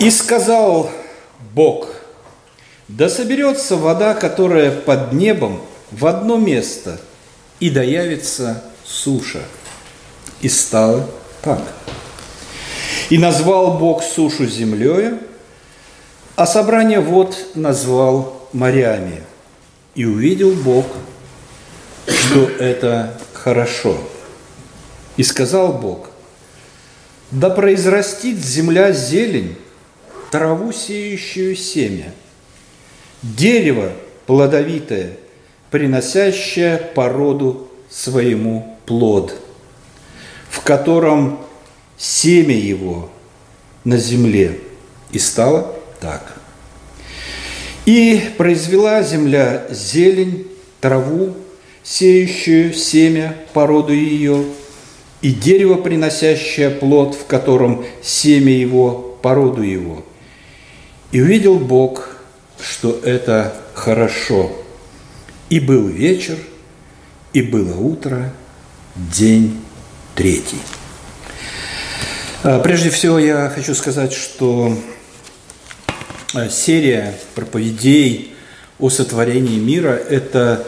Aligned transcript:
И 0.00 0.10
сказал 0.10 0.90
Бог, 1.54 1.88
да 2.88 3.08
соберется 3.08 3.76
вода, 3.76 4.14
которая 4.14 4.70
под 4.70 5.12
небом, 5.12 5.60
в 5.90 6.06
одно 6.06 6.36
место, 6.36 7.00
и 7.60 7.70
доявится 7.70 8.62
суша. 8.84 9.42
И 10.40 10.48
стало 10.48 11.08
так. 11.42 11.62
И 13.10 13.18
назвал 13.18 13.78
Бог 13.78 14.02
сушу 14.02 14.46
землею, 14.46 15.20
а 16.36 16.46
собрание 16.46 17.00
вод 17.00 17.36
назвал 17.54 18.48
морями. 18.52 19.22
И 19.94 20.04
увидел 20.04 20.50
Бог, 20.50 20.86
что 22.06 22.48
это 22.58 23.18
хорошо. 23.32 23.96
И 25.16 25.22
сказал 25.22 25.74
Бог, 25.74 26.10
да 27.30 27.50
произрастит 27.50 28.38
земля 28.38 28.92
зелень, 28.92 29.56
траву, 30.30 30.72
сеющую 30.72 31.56
семя, 31.56 32.12
дерево 33.22 33.92
плодовитое, 34.26 35.16
приносящее 35.70 36.76
породу 36.76 37.68
своему 37.90 38.78
плод, 38.86 39.34
в 40.50 40.60
котором 40.62 41.40
семя 41.96 42.56
его 42.56 43.10
на 43.84 43.96
земле. 43.96 44.58
И 45.10 45.18
стало 45.18 45.74
так. 46.00 46.36
И 47.86 48.30
произвела 48.36 49.02
земля 49.02 49.66
зелень, 49.70 50.48
траву, 50.80 51.36
сеющую 51.82 52.72
семя, 52.72 53.36
породу 53.52 53.92
ее, 53.92 54.44
и 55.24 55.32
дерево, 55.32 55.74
приносящее 55.74 56.70
плод, 56.70 57.14
в 57.14 57.26
котором 57.26 57.84
семя 58.02 58.52
его, 58.52 59.18
породу 59.20 59.62
его– 59.62 60.04
и 61.14 61.20
увидел 61.20 61.60
Бог, 61.60 62.08
что 62.60 62.98
это 63.04 63.54
хорошо. 63.72 64.50
И 65.48 65.60
был 65.60 65.86
вечер, 65.86 66.36
и 67.32 67.40
было 67.40 67.76
утро, 67.76 68.32
день 68.96 69.60
третий. 70.16 70.58
А, 72.42 72.58
прежде 72.58 72.90
всего 72.90 73.20
я 73.20 73.48
хочу 73.54 73.76
сказать, 73.76 74.12
что 74.12 74.76
а, 76.34 76.48
серия 76.48 77.14
проповедей 77.36 78.34
о 78.80 78.90
сотворении 78.90 79.60
мира– 79.60 79.90
это 80.10 80.66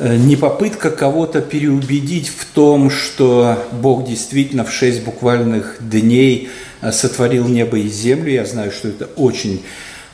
не 0.00 0.36
попытка 0.36 0.90
кого-то 0.90 1.40
переубедить 1.40 2.28
в 2.28 2.44
том, 2.46 2.90
что 2.90 3.58
Бог 3.72 4.06
действительно 4.06 4.64
в 4.64 4.72
шесть 4.72 5.04
буквальных 5.04 5.76
дней– 5.80 6.48
Э, 6.84 6.92
сотворил 6.92 7.48
небо 7.48 7.78
и 7.78 7.88
землю. 7.88 8.30
Я 8.30 8.44
знаю, 8.44 8.70
что 8.70 8.88
это 8.88 9.06
очень 9.16 9.64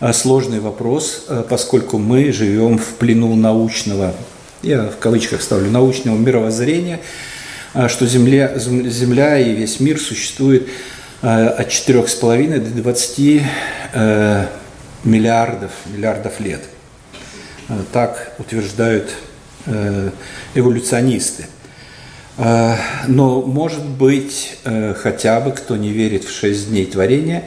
э, 0.01 0.13
сложный 0.13 0.61
вопрос, 0.61 1.25
э, 1.29 1.45
поскольку 1.49 1.99
мы 1.99 2.31
живем 2.33 2.79
в 2.79 2.95
плену 2.95 3.35
научного, 3.35 4.15
я 4.63 4.85
в 4.85 4.99
кавычках 4.99 5.43
ставлю, 5.43 5.69
научного 5.71 6.17
мировоззрения, 6.17 7.01
что 7.89 8.07
Земля, 8.07 8.59
Земля 8.59 9.39
и 9.39 9.55
весь 9.55 9.81
мир 9.81 9.99
существует 9.99 10.69
от 11.23 11.69
4,5 11.69 12.59
до 12.59 12.83
20 12.83 13.43
миллиардов, 15.05 15.71
миллиардов 15.87 16.41
лет. 16.41 16.63
Так 17.93 18.35
утверждают 18.39 19.15
эволюционисты– 20.55 21.47
Э, 22.41 22.77
но, 23.07 23.43
может 23.43 23.85
быть, 23.85 24.57
э, 24.65 24.95
хотя 24.95 25.41
бы, 25.41 25.53
кто 25.53 25.77
не 25.77 25.91
верит 25.91 26.25
в 26.25 26.33
шесть 26.33 26.71
дней 26.71 26.87
творения, 26.87 27.45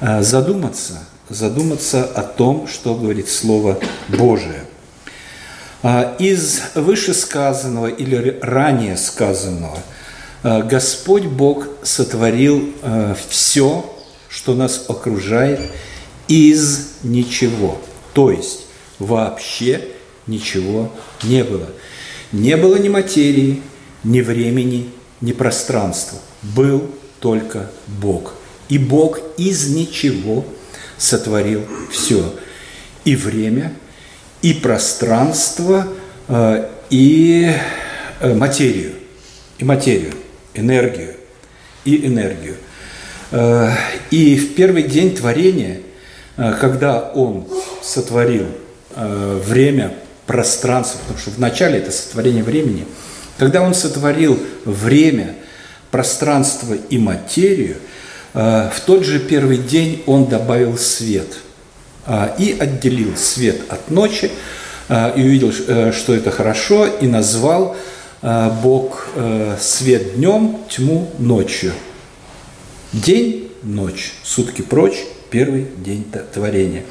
э, 0.00 0.22
задуматься, 0.22 1.00
задуматься 1.28 2.04
о 2.04 2.22
том, 2.22 2.68
что 2.68 2.94
говорит 2.94 3.28
Слово 3.28 3.78
Божие. 4.08 4.64
Из 6.18 6.60
вышесказанного 6.74 7.86
или 7.86 8.38
ранее 8.42 8.98
сказанного 8.98 9.78
Господь 10.42 11.24
Бог 11.24 11.68
сотворил 11.82 12.74
все, 13.30 13.90
что 14.28 14.54
нас 14.54 14.84
окружает, 14.88 15.58
из 16.28 16.90
ничего. 17.02 17.80
То 18.12 18.30
есть 18.30 18.66
вообще 18.98 19.88
ничего 20.26 20.92
не 21.22 21.44
было. 21.44 21.68
Не 22.32 22.56
было 22.56 22.76
ни 22.76 22.88
материи, 22.88 23.62
ни 24.04 24.20
времени, 24.20 24.90
ни 25.20 25.32
пространства. 25.32 26.18
Был 26.42 26.90
только 27.20 27.70
Бог. 27.86 28.34
И 28.68 28.78
Бог 28.78 29.20
из 29.36 29.68
ничего 29.68 30.44
сотворил 30.96 31.64
все. 31.90 32.34
И 33.04 33.16
время, 33.16 33.74
и 34.42 34.54
пространство, 34.54 35.88
э, 36.28 36.68
и 36.90 37.52
э, 38.20 38.34
материю. 38.34 38.92
И 39.58 39.64
материю, 39.64 40.12
энергию, 40.54 41.16
и 41.84 42.06
энергию. 42.06 42.56
Э, 43.30 43.72
и 44.10 44.36
в 44.36 44.54
первый 44.54 44.84
день 44.84 45.14
творения, 45.14 45.80
когда 46.36 47.00
Он 47.00 47.46
сотворил 47.82 48.46
время, 48.96 49.94
пространство, 50.30 51.00
потому 51.00 51.18
что 51.18 51.30
вначале 51.30 51.78
это 51.78 51.90
сотворение 51.90 52.44
времени– 52.44 52.86
когда 53.40 53.62
он 53.62 53.72
сотворил 53.72 54.38
время, 54.66 55.34
пространство 55.90 56.74
и 56.74 56.98
материю, 56.98 57.78
э, 58.34 58.68
в 58.70 58.80
тот 58.82 59.02
же 59.02 59.18
первый 59.18 59.56
день 59.56 60.02
он 60.04 60.26
добавил 60.26 60.76
свет 60.76 61.38
э, 62.06 62.34
и 62.38 62.54
отделил 62.60 63.16
свет 63.16 63.62
от 63.70 63.90
ночи, 63.90 64.30
э, 64.90 65.12
и 65.16 65.22
увидел, 65.22 65.52
что 65.52 66.14
это 66.14 66.30
хорошо, 66.30 66.86
и 66.86 67.06
назвал 67.06 67.76
Бог 68.62 69.08
свет 69.58 70.16
днем, 70.16 70.58
тьму 70.68 71.10
ночью. 71.18 71.72
День, 72.92 73.50
ночь, 73.62 74.12
сутки 74.22 74.60
прочь, 74.60 75.06
первый 75.30 75.68
день 75.78 76.04
творения. 76.34 76.82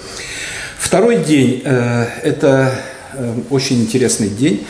Второй 0.80 1.24
день– 1.24 1.62
это 1.64 2.74
очень 3.50 3.81
интересный 3.81 4.30
день, 4.30 4.66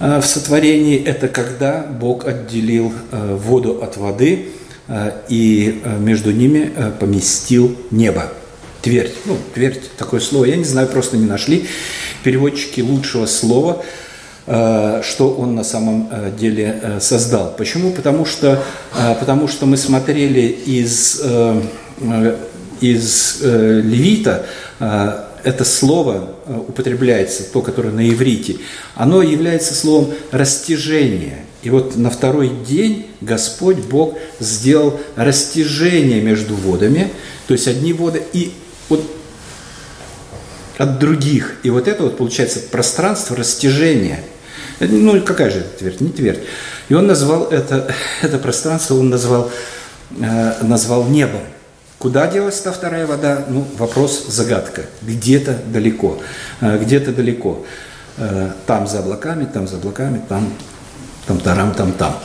Э, 0.00 0.20
в 0.20 0.26
сотворении– 0.26 1.02
это 1.04 1.28
когда 1.28 1.82
Бог 1.82 2.26
отделил 2.26 2.92
э, 3.10 3.36
воду 3.36 3.82
от 3.82 3.96
воды 3.96 4.48
э, 4.86 5.12
и 5.28 5.82
между 5.98 6.30
ними 6.30 6.72
поместил 7.00 7.76
небо. 7.90 8.32
Твердь. 8.82 9.14
Ну, 9.26 9.36
твердь– 9.54 9.90
такое 9.96 10.20
слово. 10.20 10.44
Я 10.44 10.56
не 10.56 10.64
знаю, 10.64 10.88
просто 10.88 11.16
не 11.16 11.26
нашли 11.26 11.66
переводчики 12.22 12.80
лучшего 12.80 13.26
слова, 13.26 13.82
что 14.46 15.36
он 15.36 15.54
на 15.56 15.64
самом 15.64 16.10
деле 16.38 16.98
создал. 17.00 17.54
Почему? 17.58 17.90
Потому 17.90 18.24
что, 18.24 18.62
потому 19.20 19.46
что 19.46 19.66
мы 19.66 19.76
смотрели 19.76 20.46
из, 20.46 21.22
из 22.80 23.42
Левита 23.42 24.46
это 25.44 25.64
слово 25.64 26.34
э, 26.46 26.58
употребляется, 26.68 27.44
то, 27.44 27.62
которое 27.62 27.90
на 27.90 28.08
иврите, 28.08 28.56
оно 28.94 29.22
является 29.22 29.74
словом 29.74 30.12
растяжение. 30.30 31.44
И 31.62 31.70
вот 31.70 31.96
на 31.96 32.10
второй 32.10 32.50
день 32.68 33.06
Господь 33.20 33.78
Бог 33.78 34.16
сделал 34.40 34.98
растяжение 35.16 36.20
между 36.20 36.54
водами, 36.54 37.10
то 37.46 37.54
есть 37.54 37.66
одни 37.66 37.92
воды 37.92 38.22
и 38.32 38.52
вот 38.88 39.04
от 40.78 40.98
других. 40.98 41.56
И 41.64 41.70
вот 41.70 41.88
это 41.88 42.04
вот 42.04 42.16
получается 42.16 42.60
пространство 42.60 43.36
растяжения. 43.36 44.22
Ну, 44.80 45.20
какая 45.22 45.50
же 45.50 45.58
это 45.58 45.78
твердь? 45.78 46.00
Не 46.00 46.10
твердь. 46.10 46.40
И 46.88 46.94
он 46.94 47.06
назвал 47.06 47.48
это, 47.48 47.92
это 48.22 48.38
пространство, 48.38 48.94
он 48.94 49.10
назвал, 49.10 49.50
э, 50.16 50.62
назвал 50.62 51.04
небом. 51.04 51.42
Куда 51.98 52.28
делась 52.28 52.60
та 52.60 52.70
вторая 52.70 53.06
вода? 53.06 53.44
Ну, 53.48 53.66
вопрос 53.76 54.26
загадка. 54.28 54.82
Где-то 55.02 55.58
далеко. 55.66 56.20
Э, 56.60 56.78
где-то 56.78 57.12
далеко. 57.12 57.66
Э, 58.16 58.52
там 58.66 58.86
за 58.86 59.00
облаками, 59.00 59.46
там 59.52 59.66
за 59.66 59.78
облаками, 59.78 60.22
там, 60.28 60.52
там, 61.26 61.40
тарам, 61.40 61.74
там, 61.74 61.92
там. 61.92 62.16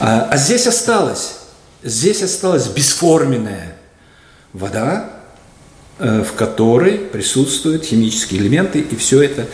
А, 0.00 0.28
а 0.30 0.36
здесь 0.38 0.66
осталось, 0.66 1.34
здесь 1.82 2.22
осталась 2.22 2.66
бесформенная 2.68 3.76
вода, 4.54 5.10
э, 5.98 6.22
в 6.22 6.32
которой 6.32 6.96
присутствуют 6.96 7.84
химические 7.84 8.40
элементы, 8.40 8.80
и 8.80 8.96
все 8.96 9.22
это, 9.22 9.46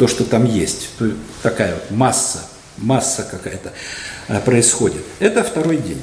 то, 0.00 0.08
что 0.08 0.24
там 0.24 0.46
есть. 0.46 0.88
Такая 1.44 1.74
вот 1.74 1.96
масса, 1.96 2.40
масса 2.76 3.22
какая-то 3.22 3.70
происходит. 4.40 5.02
Это 5.20 5.44
второй 5.44 5.76
день. 5.76 6.02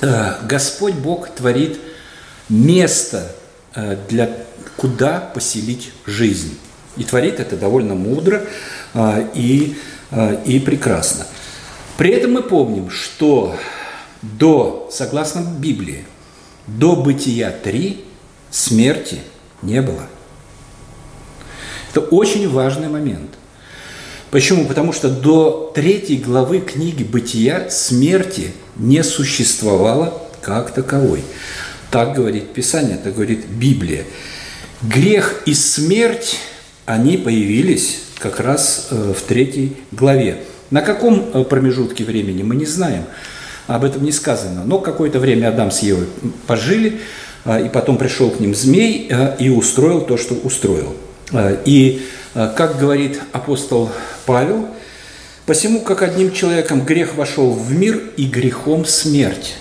Э, 0.00 0.34
Господь 0.46 0.94
Бог 0.94 1.28
творит 1.30 1.78
место, 2.48 3.32
э, 3.74 3.96
для, 4.08 4.30
куда 4.76 5.20
поселить 5.20 5.92
жизнь. 6.04 6.58
И 6.96 7.04
творит 7.04 7.40
это 7.40 7.56
довольно 7.56 7.94
мудро 7.94 8.44
э, 8.94 9.28
и, 9.34 9.76
и 10.44 10.60
прекрасно. 10.60 11.26
При 11.96 12.10
этом 12.10 12.32
мы 12.32 12.42
помним, 12.42 12.90
что 12.90 13.56
до, 14.22 14.88
согласно 14.92 15.40
Библии, 15.40 16.04
до 16.66 16.94
Бытия 16.94 17.50
3 17.50 18.04
смерти 18.50 19.18
не 19.62 19.82
было. 19.82 20.06
Это 21.90 22.00
очень 22.00 22.48
важный 22.48 22.88
момент. 22.88 23.30
Почему? 24.30 24.66
Потому 24.66 24.92
что 24.92 25.08
до 25.08 25.72
третьей 25.74 26.18
главы 26.18 26.60
книги 26.60 27.02
Бытия 27.02 27.70
смерти 27.70 28.52
не 28.78 29.02
существовало 29.02 30.22
как 30.42 30.72
таковой. 30.72 31.22
Так 31.90 32.14
говорит 32.14 32.52
Писание, 32.52 32.96
так 32.96 33.14
говорит 33.14 33.46
Библия. 33.46 34.04
Грех 34.82 35.42
и 35.46 35.54
смерть, 35.54 36.38
они 36.84 37.16
появились 37.16 38.00
как 38.18 38.40
раз 38.40 38.88
э, 38.90 39.14
в 39.16 39.22
третьей 39.22 39.76
главе. 39.92 40.38
На 40.70 40.82
каком 40.82 41.30
э, 41.32 41.44
промежутке 41.44 42.04
времени 42.04 42.42
мы 42.42 42.56
не 42.56 42.66
знаем, 42.66 43.04
об 43.66 43.84
этом 43.84 44.04
не 44.04 44.12
сказано. 44.12 44.64
Но 44.64 44.78
какое-то 44.78 45.18
время 45.18 45.48
Адам 45.48 45.70
с 45.70 45.80
Евой 45.80 46.06
пожили, 46.46 47.00
э, 47.44 47.66
и 47.66 47.68
потом 47.68 47.98
пришел 47.98 48.30
к 48.30 48.40
ним 48.40 48.54
змей 48.54 49.10
и 49.38 49.48
устроил 49.48 50.02
то, 50.02 50.16
что 50.16 50.34
устроил. 50.34 50.94
И, 51.64 52.06
как 52.34 52.78
говорит 52.78 53.20
апостол 53.32 53.90
Павел, 54.26 54.68
посему 55.46 55.80
как 55.80 56.02
одним 56.02 56.32
человеком 56.32 56.84
грех 56.84 57.14
вошел 57.14 57.52
в 57.52 57.72
мир 57.72 58.10
и 58.16 58.26
грехом 58.26 58.84
смерть. 58.84 59.54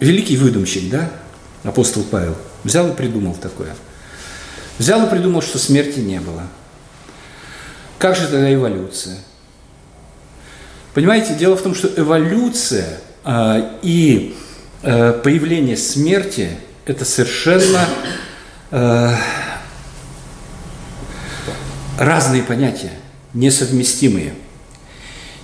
Великий 0.00 0.36
выдумщик, 0.36 0.90
да, 0.90 1.10
апостол 1.62 2.02
Павел, 2.02 2.36
взял 2.64 2.88
и 2.90 2.94
придумал 2.94 3.34
такое. 3.34 3.74
Взял 4.78 5.06
и 5.06 5.08
придумал, 5.08 5.42
что 5.42 5.58
смерти 5.58 6.00
не 6.00 6.20
было. 6.20 6.42
Как 7.98 8.16
же 8.16 8.22
тогда 8.22 8.52
эволюция? 8.52 9.16
Понимаете, 10.92 11.34
дело 11.34 11.56
в 11.56 11.62
том, 11.62 11.74
что 11.74 11.88
эволюция 11.96 13.00
э, 13.24 13.78
и 13.82 14.36
э, 14.82 15.12
появление 15.22 15.76
смерти– 15.76 16.50
это 16.84 17.04
совершенно 17.04 17.86
э, 18.72 19.14
разные 22.02 22.42
понятия, 22.42 22.92
несовместимые. 23.32 24.34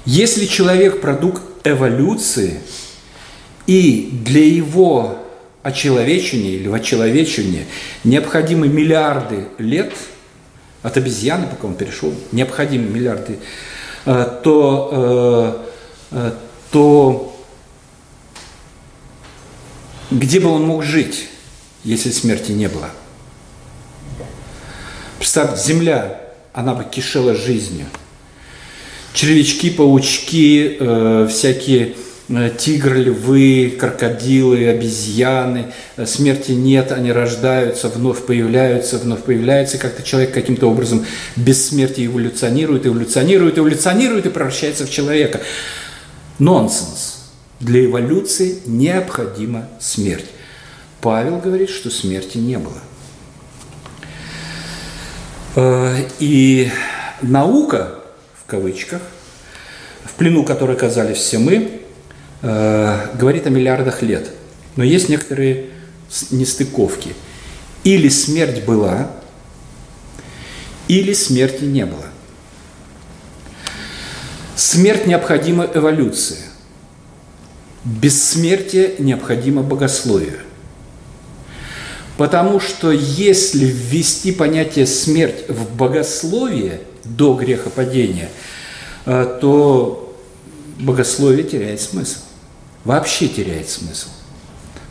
Если 0.04 0.46
человек 0.46 1.00
продукт 1.00 1.42
эволюции, 1.64 2.60
и 3.66 4.08
для 4.24 4.44
его 4.44 5.18
очеловечения 5.62 6.52
или 6.52 6.68
вочеловечения 6.68 7.66
необходимы 8.02 8.68
миллиарды 8.68 9.48
лет, 9.58 9.92
от 10.82 10.96
обезьяны, 10.96 11.46
пока 11.46 11.66
он 11.66 11.74
перешел, 11.74 12.14
необходимы 12.32 12.88
миллиарды, 12.88 13.38
э, 14.06 14.40
то, 14.42 15.66
э, 16.12 16.16
э, 16.16 16.32
то 16.70 17.36
где 20.10 20.40
бы 20.40 20.48
он 20.48 20.62
мог 20.62 20.82
жить, 20.82 21.28
если 21.84 22.10
смерти 22.10 22.52
не 22.52 22.68
было? 22.68 22.90
Представь, 25.18 25.60
земля, 25.60 26.27
она 26.52 26.74
бы 26.74 26.84
кишела 26.84 27.34
жизнью. 27.34 27.86
Червячки, 29.14 29.70
паучки, 29.70 31.26
всякие 31.28 31.94
Э, 32.30 32.50
тигры, 32.56 33.04
львы, 33.04 33.74
крокодилы, 33.78 34.68
обезьяны. 34.68 35.72
Э, 35.96 36.04
смерти 36.04 36.52
нет, 36.52 36.92
они 36.92 37.10
рождаются, 37.10 37.88
вновь 37.88 38.26
появляются, 38.26 38.98
вновь 38.98 39.22
появляются. 39.22 39.78
Как-то 39.78 40.02
человек 40.02 40.34
каким-то 40.34 40.66
образом 40.66 41.06
без 41.36 41.66
смерти 41.66 42.04
эволюционирует, 42.04 42.86
эволюционирует, 42.86 43.56
эволюционирует 43.56 44.26
и 44.26 44.30
превращается 44.30 44.86
в 44.86 44.90
человека. 44.90 45.40
Нонсенс. 46.38 47.14
Для 47.60 47.86
эволюции 47.86 48.58
необходима 48.66 49.66
смерть. 49.80 50.26
Павел 51.00 51.38
говорит, 51.38 51.70
что 51.70 51.90
смерти 51.90 52.36
не 52.38 52.58
было. 52.58 52.78
Э, 55.56 56.04
и 56.18 56.70
наука, 57.22 57.94
в 58.34 58.48
кавычках, 58.48 59.02
в 60.04 60.12
плену 60.14 60.44
которой 60.44 60.76
оказались 60.76 61.18
все 61.18 61.38
мы, 61.38 61.80
э, 62.42 63.06
говорит 63.14 63.46
о 63.46 63.50
миллиардах 63.50 64.02
лет. 64.02 64.30
Но 64.76 64.84
есть 64.84 65.08
некоторые 65.08 65.66
нестыковки. 66.30 67.14
Или 67.84 68.08
смерть 68.08 68.64
была, 68.64 69.10
или 70.88 71.12
смерти 71.12 71.64
не 71.64 71.86
было. 71.86 72.06
Смерть 74.56 75.06
необходима 75.06 75.68
эволюция. 75.72 76.38
Бессмертие 77.84 78.96
необходимо 78.98 79.62
богословие. 79.62 80.40
Потому 82.18 82.60
что 82.60 82.90
если 82.90 83.64
ввести 83.64 84.32
понятие 84.32 84.86
смерть 84.86 85.48
в 85.48 85.74
богословие 85.74 86.82
до 87.04 87.34
грехопадения, 87.34 88.28
э, 89.06 89.38
то 89.40 90.14
богословие 90.78 91.44
теряет 91.44 91.80
смысл 91.80 92.18
вообще 92.88 93.28
теряет 93.28 93.68
смысл. 93.68 94.08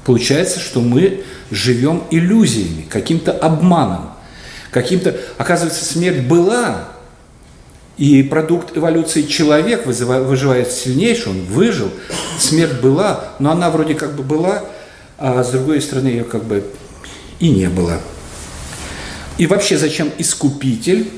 Получается, 0.06 0.59
что 0.59 0.81
мы 0.81 1.24
живем 1.50 2.03
иллюзиями, 2.12 2.85
каким-то 2.88 3.31
обманом, 3.31 4.12
каким-то... 4.71 5.18
Оказывается, 5.38 5.83
смерть 5.83 6.27
была, 6.27 6.89
и 7.97 8.21
продукт 8.21 8.77
эволюции 8.77 9.24
человек 9.24 9.88
выживает 9.88 10.71
сильнейший, 10.71 11.31
он 11.31 11.45
выжил, 11.45 11.89
смерть 12.39 12.79
была, 12.81 13.29
но 13.39 13.51
она 13.51 13.71
вроде 13.71 13.95
как 13.95 14.13
бы 14.15 14.21
была, 14.21 14.63
а 15.18 15.44
с 15.44 15.50
другой 15.50 15.81
стороны 15.81 16.09
ее 16.09 16.24
как 16.24 16.44
бы 16.44 16.63
и 17.39 17.50
не 17.50 17.69
было. 17.69 18.01
И 19.38 19.48
вообще, 19.48 19.78
зачем 19.78 20.12
искупитель, 20.18 21.10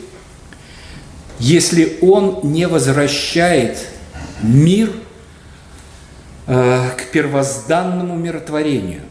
если 1.40 1.98
он 2.02 2.40
не 2.44 2.68
возвращает 2.68 3.78
мир– 4.42 4.92
Э, 6.52 6.90
к 6.98 7.12
первозданному 7.12 8.18
миротворению. 8.18 9.02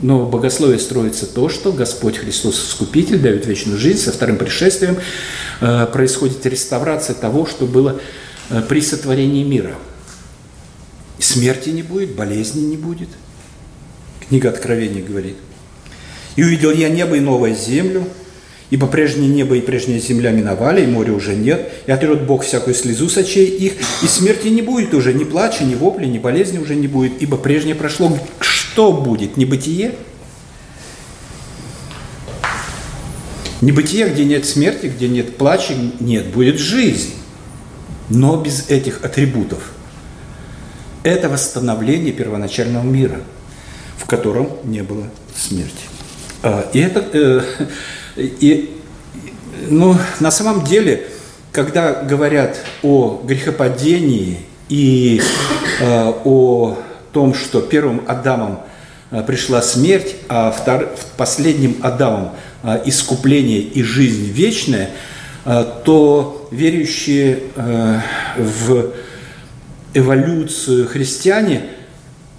Но 0.00 0.24
в 0.24 0.30
богословие 0.30 0.80
строится 0.80 1.26
то, 1.26 1.48
что 1.48 1.70
Господь 1.70 2.18
Христос 2.18 2.56
Искупитель 2.56 3.20
дает 3.20 3.46
вечную 3.46 3.78
жизнь, 3.78 4.00
со 4.00 4.10
вторым 4.10 4.36
пришествием 4.36 4.96
э, 5.60 5.86
происходит 5.92 6.44
реставрация 6.44 7.14
того, 7.14 7.46
что 7.46 7.66
было 7.66 8.00
э, 8.50 8.62
при 8.62 8.80
сотворении 8.80 9.44
мира. 9.44 9.76
Смерти 11.20 11.68
не 11.68 11.84
будет, 11.84 12.16
болезни 12.16 12.62
не 12.62 12.76
будет. 12.76 13.10
Книга 14.26 14.48
Откровения 14.48 15.04
говорит. 15.04 15.36
«И 16.36 16.42
увидел 16.42 16.70
я 16.72 16.88
небо 16.88 17.16
и 17.16 17.20
новую 17.20 17.54
землю, 17.54 18.04
Ибо 18.70 18.86
прежнее 18.88 19.28
небо 19.28 19.54
и 19.56 19.60
прежняя 19.60 20.00
земля 20.00 20.32
миновали, 20.32 20.82
и 20.82 20.86
моря 20.86 21.12
уже 21.12 21.36
нет, 21.36 21.70
и 21.86 21.92
отрет 21.92 22.22
Бог 22.22 22.44
всякую 22.44 22.74
слезу 22.74 23.08
с 23.08 23.16
очей 23.16 23.46
их, 23.46 23.74
и 24.02 24.06
смерти 24.06 24.48
не 24.48 24.62
будет 24.62 24.94
уже, 24.94 25.12
ни 25.12 25.24
плача, 25.24 25.64
ни 25.64 25.74
вопли, 25.74 26.06
ни 26.06 26.18
болезни 26.18 26.58
уже 26.58 26.74
не 26.74 26.88
будет, 26.88 27.22
ибо 27.22 27.36
прежнее 27.36 27.76
прошло. 27.76 28.18
Что 28.40 28.92
будет? 28.92 29.36
Небытие? 29.36 29.94
Небытие, 33.60 34.08
где 34.08 34.24
нет 34.24 34.44
смерти, 34.44 34.86
где 34.86 35.08
нет 35.08 35.36
плача, 35.36 35.74
нет, 36.00 36.26
будет 36.32 36.58
жизнь. 36.58 37.14
Но 38.08 38.36
без 38.36 38.68
этих 38.68 39.04
атрибутов. 39.04 39.72
Это 41.04 41.28
восстановление 41.28 42.12
первоначального 42.12 42.82
мира, 42.82 43.20
в 43.96 44.06
котором 44.06 44.50
не 44.64 44.82
было 44.82 45.04
смерти. 45.36 45.93
А, 46.44 46.68
и 46.74 46.78
это 46.78 47.02
э, 47.10 47.40
и, 48.16 48.78
ну, 49.70 49.96
на 50.20 50.30
самом 50.30 50.62
деле, 50.62 51.06
когда 51.52 52.02
говорят 52.02 52.58
о 52.82 53.22
грехопадении 53.24 54.40
и 54.68 55.22
э, 55.80 56.12
о 56.24 56.76
том, 57.14 57.32
что 57.32 57.62
первым 57.62 58.02
Адамом 58.06 58.60
э, 59.10 59.22
пришла 59.22 59.62
смерть, 59.62 60.16
а 60.28 60.50
втор, 60.50 60.90
последним 61.16 61.78
Адамом 61.82 62.32
искупление 62.84 63.60
и 63.60 63.82
жизнь 63.82 64.30
вечная, 64.30 64.90
то 65.44 66.48
верующие 66.50 67.40
в 68.38 68.92
эволюцию 69.92 70.88
христиане 70.88 71.64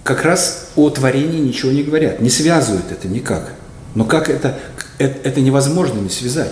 как 0.03 0.25
раз 0.25 0.71
о 0.75 0.89
творении 0.89 1.39
ничего 1.39 1.71
не 1.71 1.83
говорят, 1.83 2.21
не 2.21 2.31
связывают 2.31 2.91
это 2.91 3.07
никак. 3.07 3.53
Но 3.95 4.03
как 4.03 4.29
это, 4.29 4.59
это, 4.99 5.27
это 5.27 5.41
невозможно 5.41 5.99
не 5.99 6.09
связать. 6.09 6.51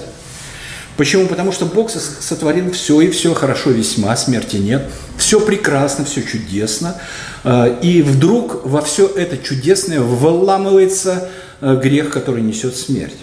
Почему? 0.95 1.27
Потому 1.27 1.51
что 1.51 1.65
Бог 1.65 1.89
сотворил 1.89 2.71
все, 2.71 3.01
и 3.01 3.09
все 3.09 3.33
хорошо 3.33 3.71
весьма, 3.71 4.15
смерти 4.15 4.57
нет, 4.57 4.89
все 5.17 5.39
прекрасно, 5.39 6.05
все 6.05 6.21
чудесно. 6.21 6.95
А, 7.43 7.67
и 7.81 8.01
вдруг 8.01 8.65
во 8.65 8.81
все 8.81 9.07
это 9.07 9.37
чудесное 9.37 10.01
выламывается 10.01 11.29
а, 11.61 11.75
грех, 11.75 12.11
который 12.11 12.43
несет 12.43 12.75
смерть. 12.75 13.17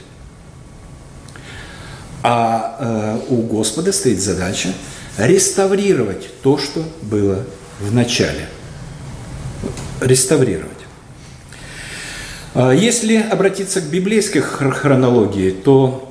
А, 2.23 2.77
а 2.79 3.25
у 3.29 3.37
Господа 3.43 3.93
стоит 3.93 4.21
задача 4.21 4.71
реставрировать 5.17 6.29
то, 6.43 6.59
что 6.59 6.85
было 7.03 7.45
в 7.79 7.95
начале. 7.95 8.49
Реставрировать. 10.01 10.80
А 12.53 12.73
если 12.73 13.17
обратиться 13.17 13.81
к 13.81 13.85
библейской 13.85 14.41
хронологии, 14.41 15.51
то 15.51 16.11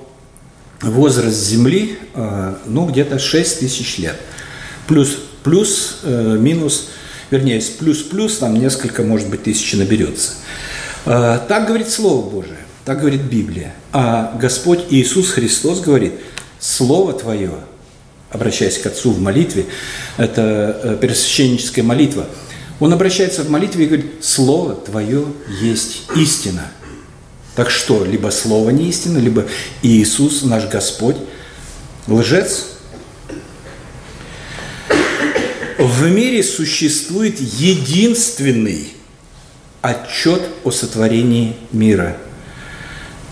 возраст 0.82 1.36
Земли, 1.36 1.98
э, 2.14 2.56
ну, 2.66 2.86
где-то 2.86 3.20
6 3.20 3.60
тысяч 3.60 3.98
лет. 3.98 4.16
Плюс, 4.88 5.18
плюс, 5.44 6.00
э, 6.04 6.38
минус, 6.40 6.90
вернее, 7.30 7.62
плюс-плюс, 7.78 8.38
там 8.38 8.56
несколько, 8.56 9.04
может 9.04 9.30
быть, 9.30 9.44
тысяч 9.44 9.74
наберется. 9.74 10.34
Э, 11.06 11.40
так 11.48 11.68
говорит 11.68 11.90
Слово 11.90 12.30
Божие, 12.30 12.60
так 12.86 13.02
говорит 13.02 13.22
Библия. 13.22 13.76
А 13.92 14.34
Господь 14.40 14.86
Иисус 14.90 15.32
Христос 15.32 15.82
говорит, 15.82 16.14
Слово 16.60 17.14
Твое, 17.14 17.52
обращаясь 18.32 18.78
к 18.78 18.86
Отцу 18.86 19.12
в 19.12 19.20
молитве, 19.20 19.66
это 20.18 20.98
первосвященническая 21.02 21.84
молитва, 21.84 22.28
он 22.80 22.94
обращается 22.94 23.44
в 23.44 23.50
молитве 23.50 23.86
и 23.86 23.88
говорит, 23.88 24.12
Слово 24.22 24.76
Твое 24.76 25.26
есть 25.62 26.04
истина– 26.16 26.72
так 27.60 27.72
что, 27.72 28.06
либо 28.06 28.30
Слово 28.30 28.70
не 28.70 28.88
истина, 28.88 29.18
либо 29.18 29.46
Иисус, 29.82 30.44
наш 30.44 30.70
Господь, 30.70 31.18
лжец. 32.08 32.68
В 35.78 36.10
мире 36.10 36.42
существует 36.42 37.38
единственный 37.38 38.94
отчет 39.82 40.42
о 40.64 40.72
сотворении 40.72 41.58
мира. 41.74 42.16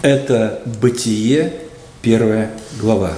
Это 0.02 0.62
Бытие, 0.82 1.62
первая 2.02 2.52
глава. 2.82 3.14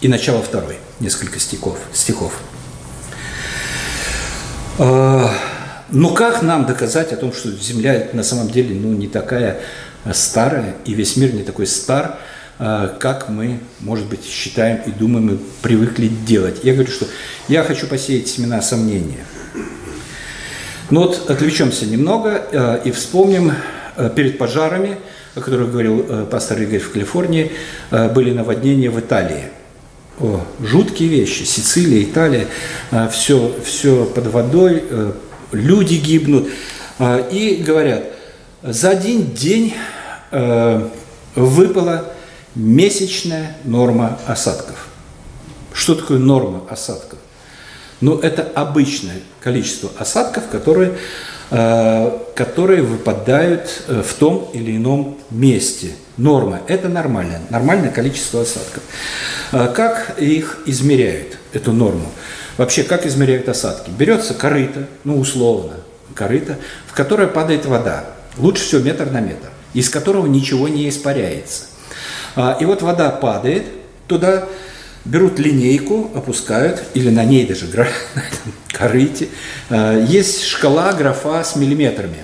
И 0.00 0.08
начало 0.08 0.40
второй, 0.40 0.78
несколько 1.00 1.38
стихов. 1.38 1.76
стихов. 1.92 2.32
А, 5.90 5.96
но 5.96 6.14
как 6.14 6.42
нам 6.42 6.66
доказать 6.66 7.12
о 7.12 7.16
том, 7.16 7.32
что 7.32 7.50
Земля 7.50 8.08
на 8.12 8.22
самом 8.22 8.50
деле 8.50 8.74
ну, 8.74 8.92
не 8.92 9.08
такая 9.08 9.60
старое, 10.12 10.74
и 10.84 10.94
весь 10.94 11.16
мир 11.16 11.34
не 11.34 11.42
такой 11.42 11.66
стар, 11.66 12.18
а, 12.58 12.88
как 12.88 13.28
мы, 13.28 13.60
может 13.80 14.06
быть, 14.06 14.24
считаем 14.24 14.80
и 14.86 14.90
думаем 14.90 15.34
и 15.34 15.38
привыкли 15.62 16.08
делать. 16.08 16.60
Я 16.62 16.74
говорю, 16.74 16.90
что 16.90 17.06
я 17.48 17.62
хочу 17.62 17.86
посеять 17.86 18.28
семена 18.28 18.62
сомнения. 18.62 19.24
Но 20.90 21.02
вот 21.02 21.30
отвлечемся 21.30 21.86
немного 21.86 22.42
а, 22.52 22.76
и 22.84 22.90
вспомним 22.90 23.52
а, 23.96 24.08
перед 24.10 24.38
пожарами, 24.38 24.98
о 25.34 25.40
которых 25.40 25.70
говорил 25.70 26.26
пастор 26.26 26.60
Игорь 26.60 26.80
в 26.80 26.90
Калифорнии, 26.90 27.52
были 27.90 28.32
наводнения 28.32 28.90
в 28.90 28.98
Италии. 28.98 29.44
О, 30.18 30.44
жуткие 30.60 31.08
вещи. 31.08 31.44
Сицилия, 31.44 32.02
Италия, 32.02 32.48
все, 33.12 33.54
все 33.64 34.06
под 34.06 34.26
водой, 34.26 34.82
люди 35.52 35.94
гибнут. 35.94 36.48
И 37.30 37.62
говорят– 37.66 38.04
за 38.62 38.90
один 38.90 39.32
день 39.32 39.74
э, 40.30 40.88
выпала 41.34 42.12
месячная 42.54 43.56
норма 43.64 44.18
осадков. 44.26 44.88
Что 45.72 45.94
такое 45.94 46.18
норма 46.18 46.62
осадков? 46.68 47.18
Ну, 48.00 48.18
это 48.18 48.42
обычное 48.54 49.20
количество 49.40 49.90
осадков, 49.98 50.48
которые, 50.50 50.98
э, 51.50 52.18
которые 52.34 52.82
выпадают 52.82 53.82
э, 53.88 54.02
в 54.02 54.12
том 54.14 54.50
или 54.52 54.76
ином 54.76 55.18
месте. 55.30 55.92
Норма– 56.18 56.60
это 56.66 56.90
нормальное, 56.90 57.40
нормальное 57.48 57.90
количество 57.90 58.42
осадков. 58.42 58.82
Э, 59.52 59.72
как 59.74 60.18
их 60.18 60.58
измеряют, 60.66 61.38
эту 61.54 61.72
норму? 61.72 62.12
Вообще, 62.56 62.82
как 62.82 63.06
измеряют 63.06 63.48
осадки? 63.48 63.90
Берется 63.90 64.34
корыто, 64.34 64.86
ну, 65.04 65.18
условно, 65.18 65.74
корыто, 66.14 66.56
в 66.86 66.94
которое 66.94 67.28
падает 67.28 67.66
вода. 67.66 68.04
Лучше 68.36 68.64
всего 68.64 68.82
метр 68.82 69.10
на 69.10 69.20
метр, 69.20 69.48
из 69.74 69.88
которого 69.88 70.26
ничего 70.26 70.68
не 70.68 70.88
испаряется. 70.88 71.64
А, 72.36 72.56
и 72.60 72.64
вот 72.64 72.82
вода 72.82 73.10
падает, 73.10 73.64
туда 74.06 74.46
берут 75.04 75.38
линейку, 75.38 76.10
опускают, 76.14 76.82
или 76.94 77.10
на 77.10 77.24
ней 77.24 77.46
даже 77.46 77.66
на 78.14 78.20
этом 78.20 78.52
корыте. 78.68 79.28
А, 79.68 79.98
есть 79.98 80.44
шкала, 80.44 80.92
графа 80.92 81.42
с 81.42 81.56
миллиметрами. 81.56 82.18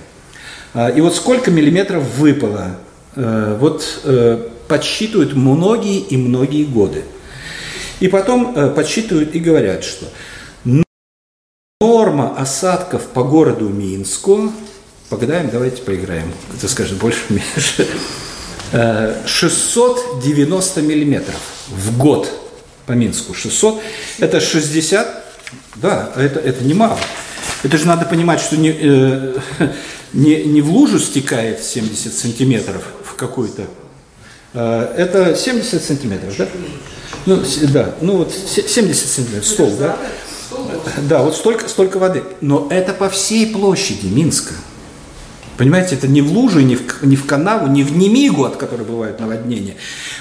А, 0.75 0.89
и 0.89 1.01
вот 1.01 1.17
сколько 1.17 1.51
миллиметров 1.51 2.05
выпало, 2.17 2.77
вот 3.15 4.01
э, 4.05 4.47
подсчитывают 4.69 5.35
многие 5.35 6.01
и 6.01 6.19
многие 6.19 6.65
годы. 6.65 7.03
И 8.01 8.09
потом 8.09 8.55
э, 8.57 8.71
подсчитывают 8.71 9.35
и 9.35 9.41
говорят, 9.41 9.85
что 9.85 10.07
норма 11.81 12.37
осадков 12.37 13.07
по 13.09 13.23
городу 13.23 13.69
Минску 13.69 14.53
Погадаем, 15.09 15.51
давайте 15.51 15.83
поиграем. 15.83 16.33
Кто 16.59 16.67
скажет 16.67 16.99
больше, 16.99 17.21
меньше. 17.29 17.87
690 19.25 20.81
э, 20.81 20.83
миллиметров 20.83 21.41
в 21.69 21.97
год 21.97 22.29
по 22.87 22.93
Минску. 22.93 23.33
600. 23.33 23.81
Это 24.19 24.41
60. 24.41 25.25
Да, 25.77 26.11
это, 26.17 26.41
это 26.41 26.65
немало. 26.65 26.99
Это 27.63 27.79
же 27.79 27.87
надо 27.87 28.05
понимать, 28.05 28.41
что 28.41 28.57
не, 28.57 28.71
э, 28.77 29.37
не, 30.13 30.43
не 30.43 30.61
в 30.61 30.73
лужу 30.73 30.99
стекает 30.99 31.63
70 31.63 32.13
сантиметров 32.13 32.83
в 33.05 33.15
какую-то. 33.15 33.67
Э, 34.55 34.93
это 34.97 35.37
70 35.37 35.85
сантиметров, 35.85 36.35
да? 36.37 36.49
Ну, 37.27 37.43
да, 37.73 37.95
ну 38.01 38.19
вот 38.19 38.33
70 38.33 39.09
сантиметров, 39.09 39.47
стол, 39.47 39.73
да? 39.79 39.97
Да, 41.09 41.23
вот 41.23 41.35
столько, 41.35 41.69
столько 41.69 41.99
воды. 41.99 42.23
Но 42.41 42.69
это 42.71 42.93
по 42.93 43.09
всей 43.09 43.53
площади 43.53 44.07
Минска. 44.07 44.55
Понимаете, 45.57 45.95
это 45.95 46.07
не 46.07 46.23
в 46.23 46.31
лужу, 46.33 46.61
не 46.61 46.77
в, 46.77 47.03
не 47.03 47.17
в 47.17 47.27
канаву, 47.27 47.67
не 47.67 47.83
в 47.83 47.97
Немигу, 47.97 48.45
от 48.45 48.57
которой 48.57 48.85
бывают 48.85 49.21
наводнения, 49.21 49.77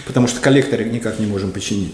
потому 0.07 0.27
что 0.27 0.39
коллекторы 0.39 0.85
никак 0.85 1.19
не 1.19 1.25
можем 1.25 1.51
починить. 1.51 1.93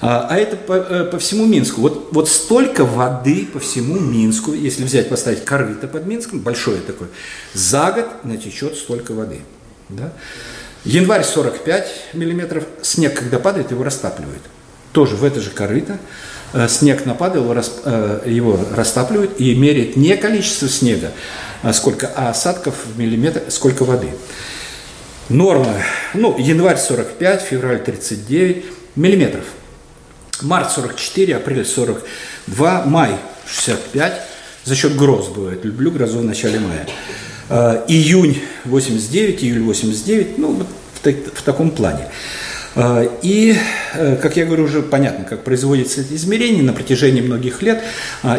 А, 0.00 0.26
а 0.28 0.36
это 0.36 0.56
по, 0.56 0.72
э, 0.72 1.04
по 1.04 1.18
всему 1.18 1.46
Минску. 1.46 1.80
Вот, 1.80 2.08
вот 2.12 2.28
столько 2.28 2.84
воды 2.84 3.46
по 3.52 3.60
всему 3.60 4.00
Минску, 4.00 4.52
если 4.52 4.84
взять, 4.84 5.08
поставить 5.08 5.44
корыто 5.44 5.86
под 5.86 6.06
Минском, 6.06 6.40
большое 6.40 6.80
такое, 6.80 7.08
за 7.54 7.92
год 7.92 8.24
натечет 8.24 8.76
столько 8.76 9.12
воды. 9.12 9.42
Да? 9.88 10.12
Январь 10.84 11.24
45 11.24 11.88
миллиметров, 12.12 12.64
снег, 12.82 13.18
когда 13.18 13.38
падает, 13.38 13.70
его 13.70 13.84
растапливают. 13.84 14.42
Тоже 14.92 15.16
в 15.16 15.24
это 15.24 15.40
же 15.40 15.50
корыто 15.50 15.98
Э, 16.52 16.68
снег 16.68 17.06
нападал, 17.06 17.50
э, 17.54 18.22
его 18.26 18.58
растапливают 18.74 19.40
и 19.40 19.54
меряют 19.54 19.96
не 19.96 20.16
количество 20.16 20.68
снега, 20.68 21.12
а 21.62 21.72
сколько, 21.72 22.10
а 22.14 22.30
осадков 22.30 22.74
в 22.84 22.98
миллиметр, 22.98 23.42
сколько 23.48 23.84
воды. 23.84 24.08
Норма, 25.28 25.74
ну, 26.12 26.36
январь 26.38 26.76
45, 26.76 27.42
февраль 27.42 27.82
39 27.82 28.64
миллиметров. 28.96 29.44
Март 30.42 30.72
44, 30.72 31.36
апрель 31.36 31.64
42, 31.64 32.82
май 32.84 33.16
65, 33.46 34.20
за 34.64 34.76
счет 34.76 34.94
гроз 34.94 35.28
бывает. 35.28 35.64
Люблю 35.64 35.90
грозу 35.90 36.18
в 36.18 36.24
начале 36.24 36.58
мая. 36.58 36.86
Э, 37.54 37.84
июнь 37.86 38.38
89, 38.64 39.44
июль 39.44 39.60
89, 39.60 40.38
ну, 40.38 40.66
в, 41.02 41.42
таком 41.42 41.70
плане. 41.70 42.08
А, 42.74 43.02
и, 43.20 43.54
э, 43.94 44.16
как 44.16 44.38
я 44.38 44.46
говорю, 44.46 44.64
уже 44.64 44.80
понятно, 44.80 45.26
как 45.26 45.44
производится 45.44 46.00
это 46.00 46.16
измерение 46.16 46.62
на 46.62 46.72
протяжении 46.72 47.20
многих 47.20 47.60
лет. 47.60 47.82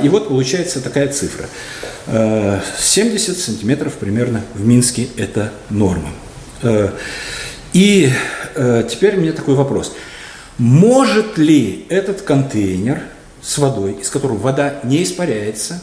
И 0.01 0.10
вот 0.10 0.29
получается 0.29 0.82
такая 0.82 1.10
цифра. 1.10 1.46
70 2.08 3.29
э, 3.29 3.39
сантиметров 3.39 3.93
примерно 4.00 4.41
в 4.55 4.65
Минске– 4.65 5.08
это 5.17 5.53
норма. 5.70 6.10
Э, 6.63 6.89
и 7.74 8.10
теперь 8.89 9.17
у 9.17 9.22
меня 9.22 9.34
такой 9.34 9.53
вопрос. 9.53 9.96
Может 10.58 11.38
ли 11.38 11.86
этот 11.89 12.22
контейнер 12.22 13.01
с 13.41 13.58
водой, 13.58 13.98
из 14.01 14.10
которого 14.10 14.38
вода 14.38 14.79
не 14.84 15.03
испаряется, 15.03 15.82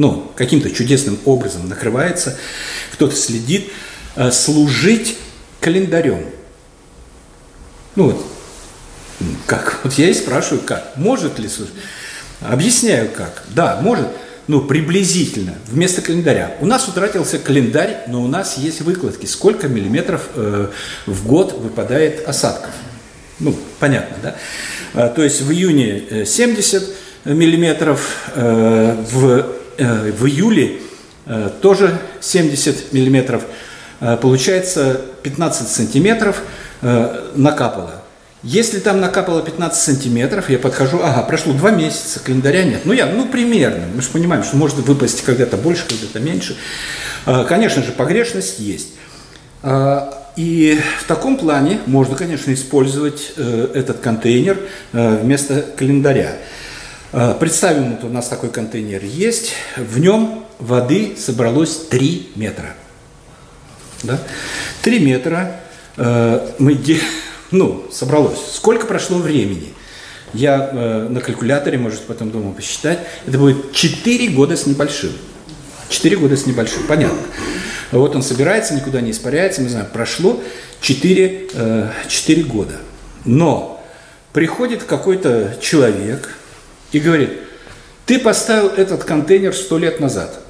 ну, 0.00 0.32
каким-то 0.34 0.70
чудесным 0.70 1.18
образом 1.24 1.68
накрывается, 1.68 2.38
кто-то 2.92 3.14
следит, 3.14 3.70
служить 4.32 5.16
календарем– 5.60 6.24
ну 7.96 8.10
вот, 8.10 8.26
как? 9.46 9.80
Вот 9.84 9.92
я 9.94 10.08
и 10.08 10.14
спрашиваю, 10.14 10.62
как? 10.62 10.96
Может 10.96 11.38
ли 11.38 11.48
служить? 11.48 11.74
Объясняю, 12.40 13.10
как. 13.10 13.42
Да, 13.48 13.78
может, 13.82 14.06
ну, 14.46 14.62
приблизительно, 14.62 15.54
вместо 15.66 16.00
календаря. 16.00 16.56
У 16.60 16.66
нас 16.66 16.88
утратился 16.88 17.38
календарь, 17.38 18.04
но 18.08 18.22
у 18.22 18.28
нас 18.28 18.56
есть 18.56 18.80
выкладки, 18.80 19.26
сколько 19.26 19.68
миллиметров 19.68 20.28
э, 20.34 20.68
в 21.06 21.26
год 21.26 21.52
выпадает 21.52 22.26
осадков. 22.26 22.70
Ну, 23.38 23.54
понятно, 23.78 24.16
да? 24.22 24.36
А, 24.94 25.08
то 25.08 25.22
есть 25.22 25.42
в 25.42 25.52
июне 25.52 26.24
70 26.24 26.82
э, 27.24 27.34
миллиметров, 27.34 28.30
э, 28.34 28.96
в, 29.10 29.46
э, 29.78 30.12
в 30.12 30.26
июле 30.26 30.78
э, 31.26 31.50
тоже 31.60 31.98
70 32.20 32.92
миллиметров. 32.92 33.44
Э, 34.00 34.16
получается 34.16 35.00
15 35.22 35.68
сантиметров– 35.68 36.42
накапало. 37.34 38.02
Если 38.42 38.78
там 38.78 39.02
накапало 39.02 39.42
15 39.42 39.78
сантиметров, 39.78 40.48
я 40.48 40.58
подхожу, 40.58 41.00
ага, 41.02 41.22
прошло 41.24 41.52
два 41.52 41.72
месяца, 41.72 42.20
календаря 42.20 42.64
нет. 42.64 42.86
Ну, 42.86 42.94
я, 42.94 43.04
ну, 43.04 43.28
примерно. 43.28 43.84
Мы 43.94 44.00
же 44.00 44.08
понимаем, 44.08 44.42
что 44.44 44.56
может 44.56 44.78
выпасть 44.78 45.22
когда-то 45.22 45.58
больше, 45.58 45.86
когда-то 45.86 46.20
меньше. 46.20 46.56
Конечно 47.46 47.82
же, 47.82 47.92
погрешность 47.92 48.60
есть. 48.60 48.94
И 50.36 50.80
в 51.00 51.06
таком 51.06 51.36
плане 51.36 51.80
можно, 51.84 52.16
конечно, 52.16 52.54
использовать 52.54 53.34
этот 53.36 53.98
контейнер 53.98 54.56
вместо 54.94 55.60
календаря. 55.76 56.38
А, 57.12 57.34
представим, 57.34 57.96
вот 57.96 58.04
у 58.04 58.08
нас 58.08 58.28
такой 58.28 58.50
контейнер 58.50 59.02
есть, 59.02 59.54
в 59.76 59.98
нем 59.98 60.44
воды 60.60 61.16
собралось 61.18 61.86
3 61.90 62.32
метра. 62.36 62.74
Да? 64.04 64.20
3 64.82 65.00
метра 65.00 65.60
э, 65.96 66.50
мы 66.60 66.78
ну, 67.50 67.84
собралось. 67.90 68.38
Сколько 68.54 68.86
прошло 68.86 69.18
времени? 69.18 69.74
Я 70.32 70.70
э, 70.72 71.08
на 71.08 71.20
калькуляторе, 71.20 71.78
может, 71.78 72.02
потом 72.02 72.30
дома 72.30 72.52
посчитать. 72.52 73.00
Это 73.26 73.38
будет 73.38 73.72
4 73.72 74.28
года 74.28 74.56
с 74.56 74.66
небольшим. 74.66 75.10
4 75.88 76.16
года 76.16 76.36
с 76.36 76.46
небольшим, 76.46 76.84
понятно. 76.86 77.18
Вот 77.90 78.14
он 78.14 78.22
собирается, 78.22 78.74
никуда 78.74 79.00
не 79.00 79.10
испаряется, 79.10 79.62
мы 79.62 79.68
знаем, 79.68 79.88
прошло 79.92 80.40
4, 80.80 81.48
э, 81.52 81.90
4 82.06 82.42
года. 82.44 82.76
Но 83.24 83.84
приходит 84.32 84.84
какой-то 84.84 85.56
человек 85.60 86.36
и 86.92 87.00
говорит, 87.00 87.30
ты 88.06 88.18
поставил 88.18 88.68
этот 88.68 89.04
контейнер 89.04 89.54
100 89.54 89.78
лет 89.78 90.00
назад. 90.00 90.40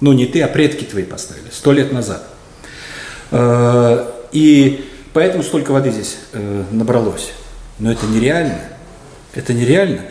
Ну, 0.00 0.12
не 0.12 0.26
ты, 0.26 0.42
а 0.42 0.48
предки 0.48 0.84
твои 0.84 1.04
поставили, 1.04 1.50
100 1.50 1.72
лет 1.72 1.92
назад. 1.92 2.22
Э, 3.30 4.10
и 4.32 4.88
Поэтому 5.12 5.42
столько 5.42 5.72
воды 5.72 5.90
здесь 5.90 6.16
э, 6.32 6.64
набралось. 6.70 7.32
Но 7.78 7.92
это 7.92 8.06
нереально. 8.06 8.60
Это 9.34 9.52
нереально. 9.52 10.02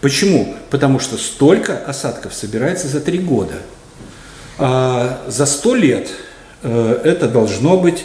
Почему? 0.00 0.54
Потому 0.70 0.98
что 0.98 1.16
столько 1.16 1.78
осадков 1.78 2.34
собирается 2.34 2.88
за 2.88 3.00
три 3.00 3.18
года. 3.18 3.54
А 4.58 5.24
за 5.26 5.46
сто 5.46 5.74
лет 5.74 6.10
э, 6.62 7.00
это 7.04 7.26
должно 7.28 7.78
быть, 7.78 8.04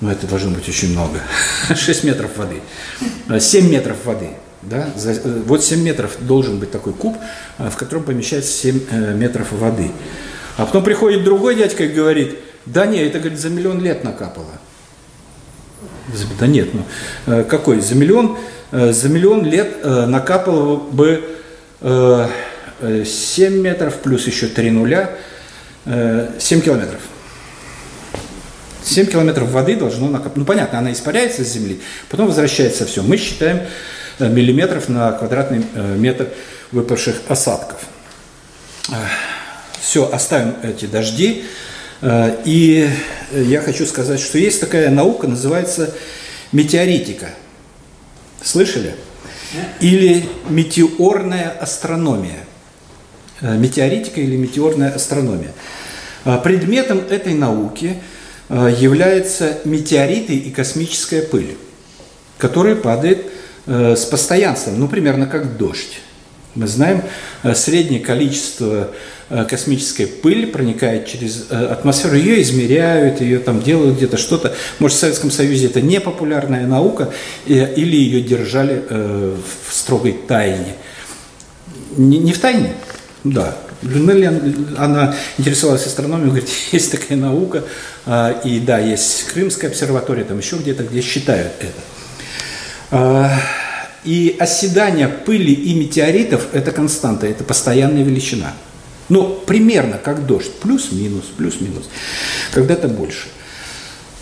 ну 0.00 0.10
это 0.10 0.26
должно 0.26 0.50
быть 0.50 0.68
очень 0.68 0.92
много, 0.92 1.20
6 1.74 2.04
метров 2.04 2.30
воды, 2.36 2.62
7 3.38 3.68
метров 3.68 3.96
воды. 4.04 4.30
Да? 4.68 4.88
Э, 4.96 5.42
вот 5.46 5.64
7 5.64 5.80
метров 5.80 6.16
должен 6.20 6.58
быть 6.58 6.70
такой 6.70 6.92
куб, 6.92 7.16
э, 7.58 7.70
в 7.70 7.76
котором 7.76 8.02
помещается 8.02 8.50
7 8.50 8.80
э, 8.90 9.14
метров 9.14 9.52
воды. 9.52 9.90
А 10.56 10.66
потом 10.66 10.82
приходит 10.82 11.24
другой 11.24 11.54
дядька 11.54 11.84
и 11.84 11.88
говорит, 11.88 12.36
да 12.64 12.86
не, 12.86 12.98
это 12.98 13.18
говорит, 13.20 13.38
за 13.38 13.48
миллион 13.48 13.80
лет 13.82 14.02
накапало. 14.02 14.50
Да 16.40 16.46
нет, 16.46 16.68
ну 16.72 17.44
какой? 17.44 17.80
За 17.80 17.94
миллион, 17.94 18.38
за 18.70 19.08
миллион 19.08 19.44
лет 19.44 19.84
накапало 19.84 20.76
бы 20.76 21.22
7 21.82 23.60
метров 23.60 23.96
плюс 23.96 24.26
еще 24.26 24.46
3 24.46 24.70
нуля, 24.70 25.10
7 25.84 26.60
километров. 26.60 27.00
7 28.84 29.06
километров 29.06 29.50
воды 29.50 29.76
должно 29.76 30.08
накапать. 30.08 30.36
Ну, 30.36 30.44
понятно, 30.44 30.78
она 30.78 30.92
испаряется 30.92 31.44
с 31.44 31.48
земли, 31.48 31.80
потом 32.08 32.28
возвращается 32.28 32.86
все. 32.86 33.02
Мы 33.02 33.16
считаем 33.16 33.62
миллиметров 34.18 34.88
на 34.88 35.12
квадратный 35.12 35.64
метр 35.96 36.28
выпавших 36.72 37.16
осадков. 37.28 37.80
Все, 39.80 40.10
оставим 40.10 40.56
эти 40.62 40.86
дожди. 40.86 41.44
Э, 42.02 42.36
и 42.44 42.88
я 43.32 43.60
хочу 43.60 43.86
сказать, 43.86 44.20
что 44.20 44.38
есть 44.38 44.60
такая 44.60 44.90
наука, 44.90 45.26
называется 45.26 45.94
метеоритика. 46.52 47.30
Слышали? 48.42 48.94
Или 49.80 50.28
метеорная 50.48 51.50
астрономия. 51.50 52.40
Э, 53.40 53.56
метеоритика 53.56 54.20
или 54.20 54.36
метеорная 54.36 54.92
астрономия. 54.92 55.52
Э, 56.24 56.38
предметом 56.42 56.98
этой 56.98 57.34
науки 57.34 58.02
являются 58.48 59.58
метеориты 59.64 60.36
и 60.36 60.52
космическая 60.52 61.22
пыль, 61.22 61.56
которая 62.38 62.76
падает 62.76 63.26
с 63.66 64.04
постоянством, 64.04 64.78
ну, 64.78 64.88
примерно 64.88 65.26
как 65.26 65.56
дождь. 65.56 66.00
Мы 66.54 66.66
знаем, 66.66 67.02
среднее 67.54 68.00
количество 68.00 68.90
Э, 69.28 69.44
космическая 69.44 70.06
пыль 70.06 70.46
проникает 70.46 71.08
через 71.08 71.46
э, 71.50 71.66
атмосферу, 71.66 72.14
ее 72.14 72.40
измеряют, 72.42 73.20
ее 73.20 73.40
там 73.40 73.60
делают 73.60 73.96
где-то 73.96 74.18
что-то. 74.18 74.54
Может, 74.78 74.96
в 74.96 75.00
Советском 75.00 75.32
Союзе 75.32 75.66
это 75.66 75.80
не 75.80 76.00
популярная 76.00 76.64
наука, 76.64 77.12
или 77.46 77.96
ее 77.96 78.20
держали 78.20 78.84
э, 78.88 79.36
в 79.66 79.74
строгой 79.74 80.12
тайне. 80.12 80.76
Не, 81.96 82.18
не 82.18 82.32
в 82.32 82.38
тайне? 82.38 82.74
Да. 83.24 83.56
Люнелли, 83.82 84.54
она 84.78 85.16
интересовалась 85.38 85.86
астрономией, 85.86 86.28
говорит, 86.28 86.48
есть 86.72 86.92
такая 86.92 87.18
наука, 87.18 87.64
и 88.44 88.60
да, 88.64 88.78
есть 88.78 89.24
Крымская 89.24 89.70
обсерватория, 89.70 90.24
там 90.24 90.38
еще 90.38 90.56
где-то, 90.56 90.84
где 90.84 91.00
считают 91.00 91.52
это. 91.58 91.95
И 92.92 94.36
оседание 94.38 95.08
пыли 95.08 95.52
и 95.52 95.74
метеоритов– 95.74 96.46
это 96.52 96.70
константа, 96.70 97.26
это 97.26 97.42
постоянная 97.42 98.04
величина– 98.04 98.54
ну, 99.08 99.40
примерно 99.46 99.98
как 99.98 100.26
дождь, 100.26 100.52
плюс-минус, 100.60 101.26
плюс-минус, 101.36 101.88
когда-то 102.52 102.88
больше. 102.88 103.28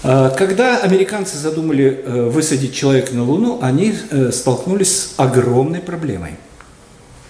А, 0.03 0.31
когда 0.31 0.79
американцы 0.79 1.39
задумали 1.39 2.03
э, 2.05 2.29
высадить 2.29 2.75
человека 2.75 3.15
на 3.15 3.25
Луну, 3.25 3.59
они 3.63 3.95
э, 4.11 4.31
столкнулись 4.31 4.93
с 4.95 5.15
огромной 5.17 5.81
проблемой. 5.81 6.33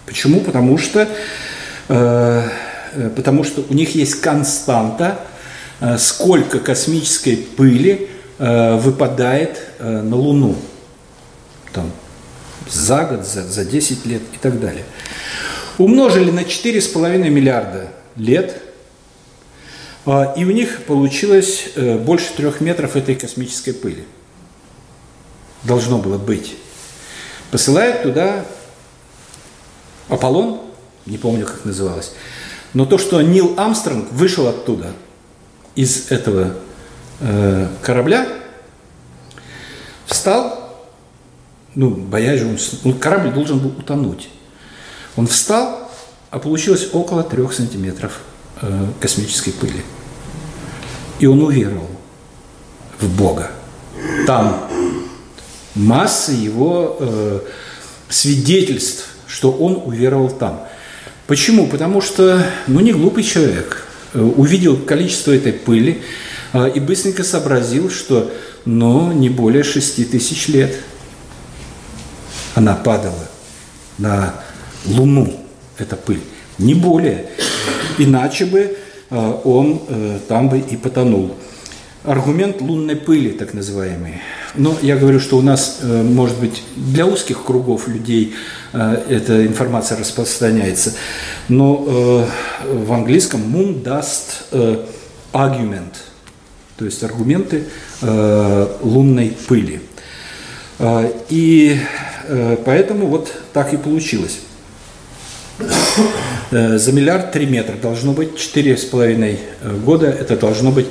Почему? 0.05 0.41
Потому 0.41 0.79
что, 0.79 1.09
э, 1.89 2.49
потому 3.15 3.45
что 3.45 3.65
у 3.69 3.75
них 3.75 3.95
есть 3.95 4.21
константа, 4.21 5.21
сколько 5.99 6.61
космической 6.61 7.37
пыли 7.37 8.09
выпадает 8.39 9.61
на 9.81 10.17
Луну. 10.17 10.57
Там, 11.75 11.93
за 12.67 13.05
год, 13.05 13.27
за, 13.27 13.43
за 13.47 13.65
10 13.67 14.07
лет 14.07 14.23
и 14.33 14.39
так 14.39 14.59
далее 14.59 14.85
умножили 15.79 16.31
на 16.31 16.41
4,5 16.41 17.29
миллиарда 17.29 17.89
лет, 18.17 18.63
а, 20.07 20.35
и 20.37 20.45
у 20.45 20.51
них 20.51 20.85
получилось 20.85 21.71
э, 21.75 21.99
больше 21.99 22.33
трех 22.35 22.61
метров 22.61 22.97
этой 22.97 23.15
космической 23.15 23.73
пыли. 23.73 24.05
Должно 25.63 25.99
было 25.99 26.19
быть. 26.19 26.57
Посылают 27.51 28.03
туда 28.03 28.45
Аполлон, 30.09 30.61
не 31.07 31.19
помню, 31.19 31.47
как 31.47 31.65
называлось, 31.65 32.13
но 32.75 32.85
то, 32.85 32.99
что 32.99 33.21
Нил 33.23 33.55
Амстронг 33.57 34.13
вышел 34.13 34.47
оттуда, 34.47 34.93
из 35.75 36.13
этого 36.13 36.55
э, 37.21 37.69
корабля, 37.83 38.29
встал, 40.07 40.64
ну, 41.75 41.91
боясь 41.91 42.43
он, 42.43 42.59
ну, 42.85 42.93
корабль 42.95 43.33
должен 43.33 43.59
был 43.59 43.71
утонуть. 43.71 44.29
Он 45.17 45.27
встал, 45.27 45.91
а 46.31 46.39
получилось 46.39 46.89
около 46.93 47.23
трех 47.23 47.53
сантиметров 47.53 48.21
э, 48.63 48.87
космической 49.01 49.53
пыли. 49.53 49.83
И 51.19 51.27
он 51.27 51.43
уверовал 51.43 51.91
в 53.01 53.17
Бога. 53.17 53.51
Там 54.27 54.69
масса 55.75 56.33
его 56.33 56.97
э, 56.99 57.41
свидетельств, 58.09 59.09
что 59.27 59.51
он 59.53 59.83
уверовал 59.85 60.31
там. 60.31 60.67
Почему? 61.27 61.67
Потому 61.67 62.01
что, 62.01 62.45
ну, 62.67 62.81
не 62.81 62.93
глупый 62.93 63.25
человек. 63.25 63.85
Э, 64.13 64.21
увидел 64.21 64.77
количество 64.77 65.33
этой 65.33 65.53
пыли 65.53 66.03
э, 66.53 66.71
и 66.75 66.81
быстренько 66.81 67.25
сообразил, 67.25 67.91
что, 67.91 68.33
ну, 68.65 69.13
не 69.13 69.29
более 69.29 69.65
шести 69.65 70.05
тысяч 70.05 70.49
лет 70.49 70.75
она 72.55 72.75
падала 72.75 73.29
на 73.99 74.35
Луну, 74.87 75.33
эта 75.79 75.97
пыль, 75.97 76.21
не 76.59 76.75
более. 76.75 77.27
Иначе 77.99 78.45
бы 78.45 78.77
э, 79.11 79.33
он 79.45 79.83
э, 79.89 80.19
там 80.29 80.49
бы 80.49 80.59
и 80.59 80.77
потонул. 80.77 81.35
Аргумент 82.05 82.61
лунной 82.61 82.97
пыли, 82.97 83.31
так 83.31 83.55
называемый. 83.55 84.21
Но 84.55 84.77
я 84.83 84.97
говорю, 84.97 85.21
что 85.21 85.39
у 85.39 85.43
нас, 85.43 85.79
э, 85.81 86.03
может 86.03 86.39
быть, 86.39 86.63
для 86.77 87.07
узких 87.07 87.45
кругов 87.45 87.89
людей 87.89 88.35
эта 88.73 89.47
информация 89.47 89.97
распространяется. 89.97 90.95
Но 91.49 92.27
в 92.67 92.93
английском 92.93 93.41
moon 93.41 93.85
dust 93.85 94.83
argument, 95.33 95.95
то 96.77 96.85
есть 96.85 97.05
аргументы 97.05 97.67
лунной 98.03 99.37
пыли. 99.47 99.81
И 101.29 101.79
поэтому 102.65 103.07
вот 103.07 103.33
так 103.53 103.73
и 103.73 103.77
получилось. 103.77 104.39
Э, 106.51 106.79
за 106.79 106.93
миллиард 106.93 107.33
три 107.33 107.47
метра 107.47 107.75
должно 107.75 108.13
быть, 108.13 108.37
четыре 108.37 108.77
с 108.77 108.85
половиной 108.85 109.39
э, 109.63 109.77
года 109.77 110.07
это 110.07 110.37
должно 110.37 110.71
быть 110.71 110.87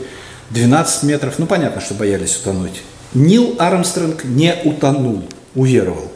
12 0.52 1.04
метров. 1.04 1.40
Ну, 1.40 1.46
понятно, 1.46 1.82
что 1.82 1.94
боялись 1.94 2.38
утонуть. 2.38 2.82
Нил 3.14 3.56
Армстронг 3.60 4.24
не 4.24 4.56
утонул, 4.64 5.24
уверовал. 5.56 6.12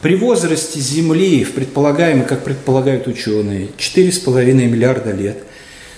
При 0.00 0.16
возрасте 0.16 0.80
Земли, 0.80 1.44
в 1.44 1.52
предполагаемый, 1.52 2.26
как 2.26 2.44
предполагают 2.44 3.06
ученые, 3.06 3.68
4,5 3.78 4.52
миллиарда 4.52 5.12
лет, 5.12 5.38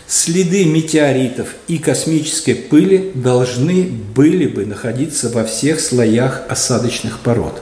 следы 0.06 0.64
метеоритов 0.64 1.48
и 1.66 1.78
космической 1.78 2.54
пыли 2.54 3.10
должны 3.14 3.82
были 3.82 4.46
бы 4.46 4.64
находиться 4.64 5.28
во 5.28 5.44
всех 5.44 5.80
слоях 5.80 6.42
осадочных 6.48 7.18
пород. 7.18 7.60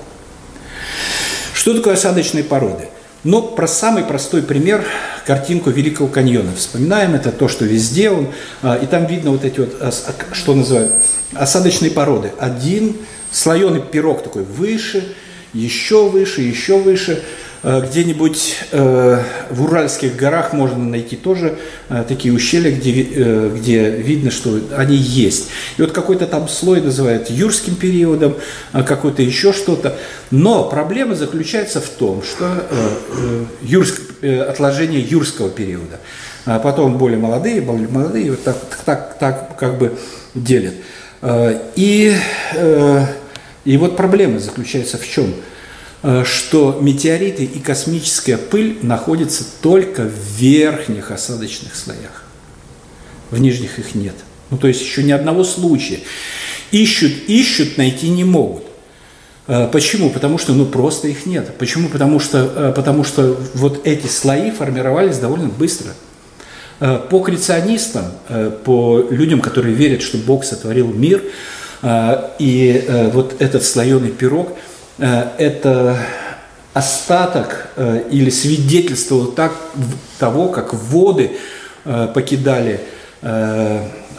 Что 1.64 1.72
такое 1.72 1.94
осадочные 1.94 2.44
породы? 2.44 2.88
Но 3.22 3.40
про 3.40 3.66
самый 3.66 4.04
простой 4.04 4.42
пример 4.42 4.84
картинку 5.24 5.70
Великого 5.70 6.08
каньона. 6.08 6.54
Вспоминаем 6.54 7.14
это 7.14 7.32
то, 7.32 7.48
что 7.48 7.64
везде 7.64 8.10
он, 8.10 8.34
а, 8.60 8.76
и 8.76 8.84
там 8.84 9.06
видно 9.06 9.30
вот 9.30 9.46
эти 9.46 9.60
вот, 9.60 9.74
а, 9.80 9.90
что 10.34 10.54
называют, 10.54 10.92
осадочные 11.32 11.90
породы. 11.90 12.32
Один 12.38 12.98
слоеный 13.32 13.80
пирог 13.80 14.22
такой 14.22 14.42
выше, 14.44 15.14
еще 15.54 16.06
выше, 16.10 16.42
еще 16.42 16.76
выше. 16.76 17.22
Э, 17.64 17.80
где-нибудь 17.80 18.56
э, 18.72 19.22
в 19.48 19.64
Уральских 19.64 20.16
горах 20.16 20.52
можно 20.52 20.84
найти 20.84 21.16
тоже 21.16 21.56
э, 21.88 22.04
такие 22.06 22.34
ущелья, 22.34 22.70
где, 22.70 23.02
где 23.02 23.88
видно, 23.90 24.30
что 24.30 24.60
они 24.76 24.96
есть. 24.96 25.48
И 25.78 25.82
вот 25.82 25.92
какой-то 25.92 26.26
там 26.26 26.46
слой 26.46 26.82
называют 26.82 27.30
юрским 27.30 27.74
периодом, 27.74 28.36
какой-то 28.72 29.22
еще 29.22 29.54
что-то. 29.54 29.96
Но 30.30 30.68
проблема 30.68 31.14
заключается 31.14 31.80
в 31.80 31.88
том, 31.88 32.22
что 32.22 32.50
юрск, 33.62 34.02
отложение 34.22 35.00
юрского 35.00 35.48
периода. 35.48 36.00
А 36.44 36.58
потом 36.58 36.98
более 36.98 37.18
молодые, 37.18 37.62
более 37.62 37.88
молодые, 37.88 38.32
вот 38.32 38.44
так, 38.44 38.56
так, 38.84 39.18
так 39.18 39.58
как 39.58 39.78
бы 39.78 39.96
делят. 40.34 40.74
И, 41.76 42.14
и 43.64 43.76
вот 43.78 43.96
проблема 43.96 44.38
заключается 44.38 44.98
в 44.98 45.08
чем? 45.08 45.34
Э, 46.06 46.22
что 46.26 46.78
метеориты 46.82 47.44
и 47.44 47.58
космическая 47.60 48.36
пыль 48.36 48.76
находятся 48.82 49.42
только 49.62 50.02
в 50.02 50.38
верхних 50.38 51.10
осадочных 51.10 51.74
слоях. 51.74 52.24
В 53.30 53.40
нижних 53.40 53.78
их 53.78 53.94
нет. 53.94 54.14
Ну, 54.50 54.58
то 54.58 54.68
есть 54.68 54.82
еще 54.82 55.02
ни 55.02 55.12
одного 55.12 55.44
случая. 55.44 56.00
Ищут, 56.72 57.12
ищут, 57.26 57.78
найти 57.78 58.10
не 58.10 58.22
могут. 58.22 58.64
Э, 59.46 59.66
почему? 59.72 60.10
Потому 60.10 60.36
что 60.36 60.52
ну, 60.52 60.66
просто 60.66 61.08
их 61.08 61.24
нет. 61.24 61.56
Почему? 61.56 61.88
Потому 61.88 62.20
что, 62.20 62.52
э, 62.54 62.72
потому 62.76 63.02
что 63.02 63.40
вот 63.54 63.86
эти 63.86 64.06
слои 64.06 64.50
формировались 64.50 65.16
довольно 65.16 65.48
быстро. 65.48 65.92
По 66.80 67.20
креационистам, 67.20 68.06
по 68.64 69.06
людям, 69.08 69.40
которые 69.40 69.74
верят, 69.74 70.02
что 70.02 70.18
Бог 70.18 70.44
сотворил 70.44 70.88
мир, 70.88 71.22
и 72.40 73.10
вот 73.12 73.36
этот 73.38 73.62
слоеный 73.62 74.10
пирог– 74.10 74.58
это 74.98 75.98
остаток 76.74 77.68
э, 77.76 78.02
или 78.10 78.30
свидетельство 78.30 79.28
так, 79.28 79.52
того, 80.18 80.48
как 80.48 80.74
воды 80.74 81.32
э, 81.84 82.08
покидали 82.12 82.80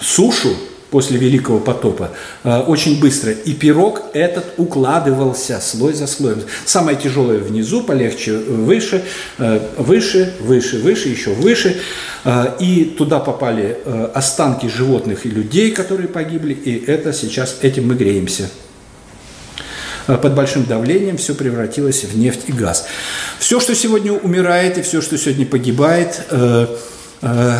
сушу 0.01 0.55
после 0.89 1.19
Великого 1.19 1.59
потопа 1.59 2.09
очень 2.43 2.99
быстро. 2.99 3.31
И 3.33 3.53
пирог 3.53 4.01
этот 4.13 4.45
укладывался 4.57 5.59
слой 5.61 5.93
за 5.93 6.07
слоем. 6.07 6.41
Самое 6.65 6.97
тяжелое 6.97 7.37
внизу, 7.37 7.83
полегче 7.83 8.33
выше, 8.33 9.03
выше, 9.37 10.33
выше, 10.39 10.79
выше, 10.79 11.09
еще 11.09 11.35
выше. 11.35 11.79
И 12.59 12.95
туда 12.97 13.19
попали 13.19 13.77
останки 14.15 14.65
животных 14.65 15.27
и 15.27 15.29
людей, 15.29 15.69
которые 15.69 16.07
погибли. 16.07 16.53
И 16.55 16.83
это 16.83 17.13
сейчас, 17.13 17.57
этим 17.61 17.89
мы 17.89 17.93
греемся. 17.93 18.49
Э, 20.07 20.17
под 20.17 20.35
большим 20.35 20.65
давлением 20.65 21.17
все 21.17 21.33
превратилось 21.33 22.03
в 22.03 22.17
нефть 22.17 22.41
и 22.47 22.51
газ. 22.51 22.85
Все, 23.39 23.59
что 23.59 23.75
сегодня 23.75 24.13
умирает 24.13 24.77
и 24.77 24.81
все, 24.81 25.01
что 25.01 25.17
сегодня 25.17 25.45
погибает, 25.45 26.21
э, 26.29 26.67
э, 27.21 27.57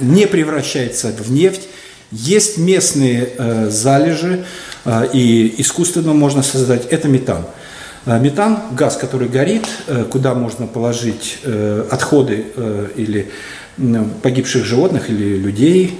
не 0.00 0.26
превращается 0.26 1.08
в 1.08 1.30
нефть. 1.30 1.68
Есть 2.10 2.58
местные 2.58 3.30
залежи, 3.70 4.44
и 5.12 5.54
искусственно 5.58 6.12
можно 6.12 6.44
создать, 6.44 6.86
это 6.90 7.08
метан. 7.08 7.44
Метан– 8.06 8.58
газ, 8.72 8.96
который 8.96 9.28
горит, 9.28 9.66
куда 10.10 10.34
можно 10.34 10.68
положить 10.68 11.38
отходы 11.90 12.44
или 12.94 13.32
погибших 14.22 14.64
животных 14.64 15.10
или 15.10 15.36
людей 15.38 15.98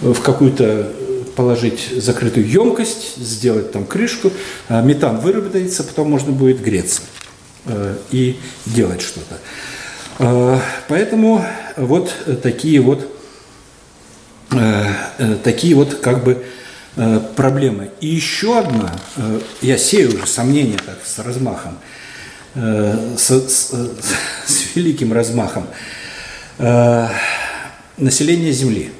в 0.00 0.20
какую-то 0.22 0.90
положить 1.38 1.90
закрытую 1.96 2.48
емкость, 2.50 3.16
сделать 3.16 3.70
там 3.70 3.86
крышку, 3.86 4.32
а 4.68 4.82
метан 4.82 5.20
выработается, 5.20 5.84
потом 5.84 6.10
можно 6.10 6.32
будет 6.32 6.60
греться 6.60 7.02
э, 7.64 7.96
и 8.10 8.40
делать 8.66 9.02
что-то. 9.02 9.38
Э, 10.18 10.58
поэтому 10.88 11.44
вот 11.76 12.12
такие 12.42 12.80
вот, 12.80 13.08
э, 14.50 15.36
такие 15.44 15.76
вот 15.76 15.94
как 15.94 16.24
бы 16.24 16.44
проблемы. 17.36 17.92
И 18.00 18.08
еще 18.08 18.58
одна, 18.58 18.92
я 19.62 19.78
сею 19.78 20.08
уже 20.16 20.26
сомнения 20.26 20.78
так 20.84 20.98
с 21.04 21.20
размахом, 21.20 21.78
с, 22.56 23.30
с, 23.30 23.70
с 24.46 24.74
великим 24.74 25.12
размахом, 25.12 25.68
население 27.96 28.50
Земли, 28.50 28.90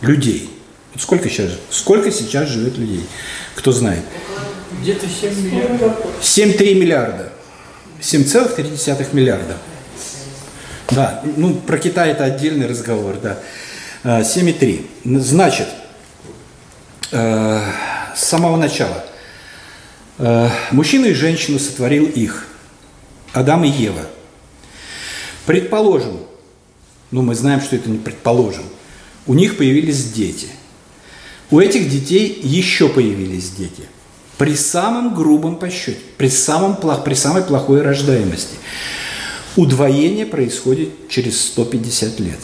людей– 0.00 0.48
Сколько 0.98 1.28
сейчас, 1.28 1.52
сколько 1.70 2.10
сейчас 2.10 2.48
живет 2.48 2.78
людей? 2.78 3.04
Кто 3.54 3.72
знает? 3.72 4.02
Где-то 4.80 5.06
7 5.08 5.42
миллиардов. 5.42 5.92
7,3 6.22 6.74
миллиарда. 6.74 7.32
7,3 8.00 9.14
миллиарда. 9.14 9.56
Да, 10.90 11.22
ну 11.36 11.54
про 11.54 11.78
Китай 11.78 12.10
это 12.10 12.24
отдельный 12.24 12.66
разговор, 12.66 13.16
да. 13.20 13.38
7,3. 14.04 14.86
А, 15.04 15.18
Значит, 15.18 15.68
э, 17.10 17.60
с 18.14 18.24
самого 18.24 18.56
начала 18.56 19.04
э, 20.18 20.48
мужчину 20.70 21.06
и 21.06 21.12
женщину 21.12 21.58
сотворил 21.58 22.06
их, 22.06 22.46
Адам 23.32 23.64
и 23.64 23.68
Ева. 23.68 24.06
Предположим, 25.44 26.20
ну 27.10 27.22
мы 27.22 27.34
знаем, 27.34 27.60
что 27.60 27.76
это 27.76 27.90
не 27.90 27.98
предположим, 27.98 28.64
у 29.26 29.34
них 29.34 29.58
появились 29.58 30.12
дети– 30.12 30.48
у 31.50 31.60
этих 31.60 31.88
детей 31.88 32.40
еще 32.42 32.88
появились 32.88 33.50
дети. 33.50 33.84
При 34.36 34.54
самом 34.54 35.14
грубом 35.14 35.56
посчете, 35.56 35.98
при, 36.18 36.28
самом, 36.28 36.76
при 36.76 37.14
самой 37.14 37.42
плохой 37.42 37.82
рождаемости. 37.82 38.56
Удвоение 39.54 40.26
происходит 40.26 41.08
через 41.08 41.40
150 41.46 42.20
лет. 42.20 42.40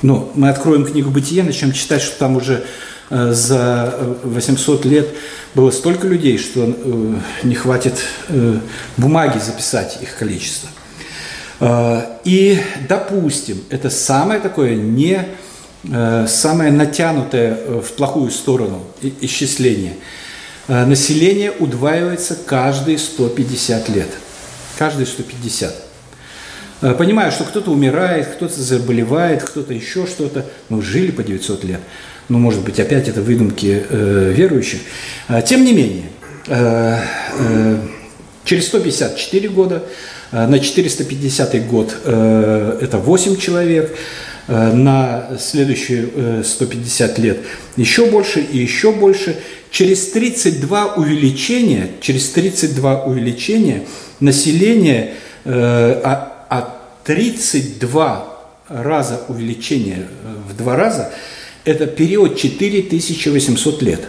Но 0.00 0.30
мы 0.34 0.48
откроем 0.48 0.86
книгу 0.86 1.10
«Бытие», 1.10 1.42
начнем 1.42 1.72
читать, 1.72 2.00
что 2.00 2.18
там 2.18 2.36
уже 2.36 2.64
э, 3.10 3.32
за 3.32 4.16
800 4.22 4.84
лет 4.86 5.08
было 5.54 5.70
столько 5.72 6.06
людей, 6.06 6.38
что 6.38 6.64
э, 6.64 7.14
не 7.42 7.54
хватит 7.56 7.94
э, 8.28 8.60
бумаги 8.96 9.38
записать 9.38 9.98
их 10.00 10.16
количество. 10.16 10.70
Э, 11.60 12.02
и, 12.24 12.62
допустим, 12.88 13.60
это 13.70 13.90
самое 13.90 14.40
такое 14.40 14.76
не 14.76 15.16
Э, 15.16 15.24
самое 16.26 16.70
натянутое 16.70 17.56
э, 17.56 17.80
в 17.80 17.92
плохую 17.92 18.30
сторону 18.30 18.84
исчисление. 19.20 19.94
Э, 20.66 20.84
население 20.84 21.50
удваивается 21.50 22.36
каждые 22.36 22.98
150 22.98 23.88
лет. 23.88 24.08
Каждые 24.76 25.06
150. 25.06 25.74
Понимаю, 26.96 27.32
что 27.32 27.42
кто-то 27.42 27.72
умирает, 27.72 28.28
кто-то 28.28 28.60
заболевает, 28.60 29.42
кто-то 29.42 29.74
еще 29.74 30.06
что-то. 30.06 30.46
Мы 30.68 30.80
жили 30.80 31.10
по 31.10 31.24
900 31.24 31.64
лет. 31.64 31.80
Ну, 32.28 32.38
может 32.38 32.62
быть, 32.62 32.78
опять 32.78 33.08
это 33.08 33.20
выдумки 33.20 33.84
э, 33.88 34.32
верующих. 34.36 34.80
Тем 35.46 35.64
не 35.64 35.72
менее, 35.72 36.04
э, 36.46 37.00
э, 37.40 37.78
через 38.44 38.66
154 38.66 39.48
года, 39.48 39.82
э, 40.30 40.46
на 40.46 40.60
450 40.60 41.66
год 41.66 41.96
э, 42.04 42.78
это 42.80 42.98
8 42.98 43.38
человек, 43.38 43.90
Э, 43.90 44.37
на 44.48 45.38
следующие 45.38 46.42
150 46.42 47.18
э, 47.18 47.22
лет 47.22 47.38
еще 47.76 48.06
больше 48.06 48.40
и 48.40 48.56
еще 48.58 48.92
больше. 48.92 49.36
Через 49.70 50.08
32 50.10 50.94
увеличения, 50.94 51.90
через 52.00 52.30
32 52.30 53.04
увеличения 53.04 53.86
население, 54.20 55.14
э, 55.44 56.00
а, 56.02 56.46
а 56.48 56.80
32 57.04 58.38
раза 58.68 59.20
увеличение 59.28 60.08
в 60.48 60.56
два 60.56 60.76
раза, 60.76 61.12
это 61.64 61.86
период 61.86 62.38
4800 62.38 63.82
лет. 63.82 64.08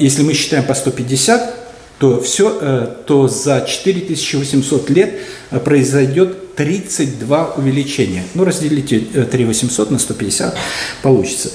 Если 0.00 0.22
мы 0.22 0.34
считаем 0.34 0.64
по 0.64 0.74
150, 0.74 1.54
то, 1.98 2.20
все, 2.20 2.96
то 3.06 3.28
за 3.28 3.60
4800 3.60 4.90
лет 4.90 5.20
произойдет 5.64 6.41
32 6.56 7.54
увеличения. 7.56 8.24
Ну, 8.34 8.44
разделите 8.44 9.00
3800 9.00 9.88
э, 9.88 9.92
на 9.92 9.98
150, 9.98 10.56
получится. 11.02 11.50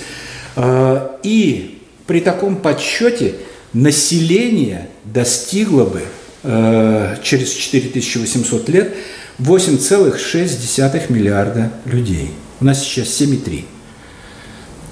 А, 0.56 1.20
и 1.24 1.80
при 2.06 2.22
таком 2.22 2.56
подсчете 2.58 3.36
население 3.74 4.90
достигло 5.04 5.86
бы 5.86 6.04
э, 6.44 7.18
через 7.24 7.54
4800 7.54 8.70
лет 8.70 8.96
8,6 9.40 11.12
миллиарда 11.12 11.72
людей. 11.86 12.32
У 12.60 12.66
нас 12.66 12.84
сейчас 12.84 13.08
7,3. 13.22 13.66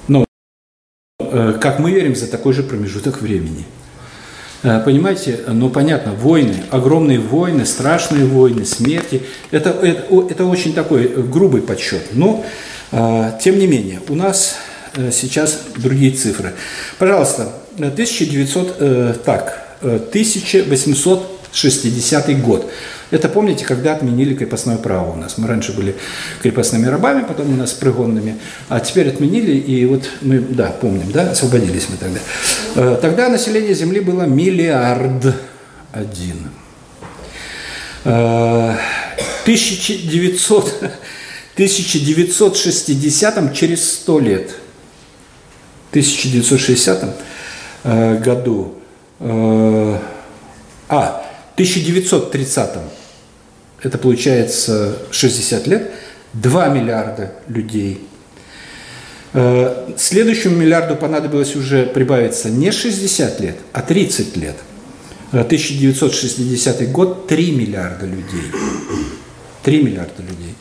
Но, 0.08 0.24
э, 1.18 1.58
как 1.60 1.80
мы 1.80 1.90
верим, 1.90 2.14
за 2.14 2.28
такой 2.28 2.52
же 2.52 2.62
промежуток 2.62 3.20
времени. 3.20 3.64
Э, 4.62 4.80
понимаете, 4.84 5.40
ну 5.48 5.70
понятно, 5.70 6.12
войны, 6.12 6.56
огромные 6.70 7.18
войны, 7.18 7.66
страшные 7.66 8.24
войны, 8.24 8.64
смерти, 8.64 9.22
это, 9.50 9.70
это, 9.70 10.02
это 10.30 10.44
очень 10.44 10.74
такой 10.74 11.08
грубый 11.08 11.62
подсчет. 11.62 12.08
Но, 12.12 12.44
тем 13.42 13.58
не 13.58 13.66
менее, 13.66 14.00
у 14.08 14.14
нас 14.14 14.56
сейчас 15.10 15.62
другие 15.76 16.12
цифры. 16.12 16.54
Пожалуйста, 16.98 17.52
1900, 17.74 19.22
так, 19.24 19.66
1860 21.50 22.42
год. 22.42 22.70
Это 23.10 23.28
помните, 23.28 23.64
когда 23.64 23.94
отменили 23.94 24.34
крепостное 24.34 24.78
право 24.78 25.12
у 25.12 25.16
нас. 25.16 25.38
Мы 25.38 25.46
раньше 25.46 25.72
были 25.72 25.94
крепостными 26.42 26.86
рабами, 26.86 27.24
потом 27.26 27.52
у 27.52 27.56
нас 27.56 27.72
пригонными, 27.72 28.36
а 28.68 28.80
теперь 28.80 29.08
отменили, 29.08 29.52
и 29.52 29.86
вот 29.86 30.10
мы, 30.22 30.40
да, 30.40 30.66
помним, 30.66 31.12
да, 31.12 31.30
освободились 31.30 31.86
мы 31.88 31.98
тогда. 31.98 32.18
Э, 32.74 32.98
тогда 33.00 33.28
население 33.28 33.74
Земли 33.74 34.00
было 34.00 34.22
миллиард 34.22 35.36
один. 35.92 36.50
1900, 38.04 40.74
1960 41.54 43.54
через 43.54 43.92
100 43.94 44.20
лет, 44.20 44.50
в 45.86 45.90
1960 45.90 47.04
э, 47.84 48.18
году, 48.18 48.74
э, 49.20 49.98
а, 50.88 51.25
1930 51.56 52.70
это 53.82 53.98
получается 53.98 54.98
60 55.10 55.66
лет, 55.66 55.90
2 56.34 56.68
миллиарда 56.68 57.32
людей. 57.48 58.00
Э, 59.32 59.92
следующему 59.96 60.56
миллиарду 60.56 60.96
понадобилось 60.96 61.56
уже 61.56 61.86
прибавиться 61.86 62.50
не 62.50 62.72
60 62.72 63.40
лет, 63.40 63.56
а 63.72 63.82
30 63.82 64.36
лет. 64.36 64.56
1960 65.30 66.82
э, 66.82 66.86
год 66.86 67.26
3 67.26 67.52
миллиарда 67.52 68.06
людей. 68.06 68.50
3 69.62 69.82
миллиарда 69.82 70.22
людей. 70.22 70.54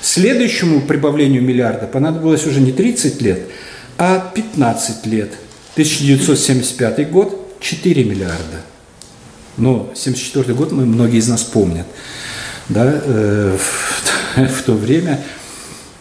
Следующему 0.00 0.82
прибавлению 0.82 1.42
миллиарда 1.42 1.86
понадобилось 1.86 2.46
уже 2.46 2.60
не 2.60 2.72
30 2.72 3.22
лет, 3.22 3.40
а 3.98 4.32
15 4.34 5.06
лет. 5.06 5.30
1975 5.74 7.10
год 7.10 7.58
4 7.60 8.04
миллиарда. 8.04 8.62
Но 9.56 9.90
74 9.94 10.54
год 10.54 10.72
мы 10.72 10.84
многие 10.84 11.18
из 11.18 11.28
нас 11.28 11.42
помнят. 11.42 11.86
Да, 12.68 12.84
э, 12.84 13.56
в, 13.58 14.36
в 14.58 14.62
то 14.62 14.74
время, 14.74 15.24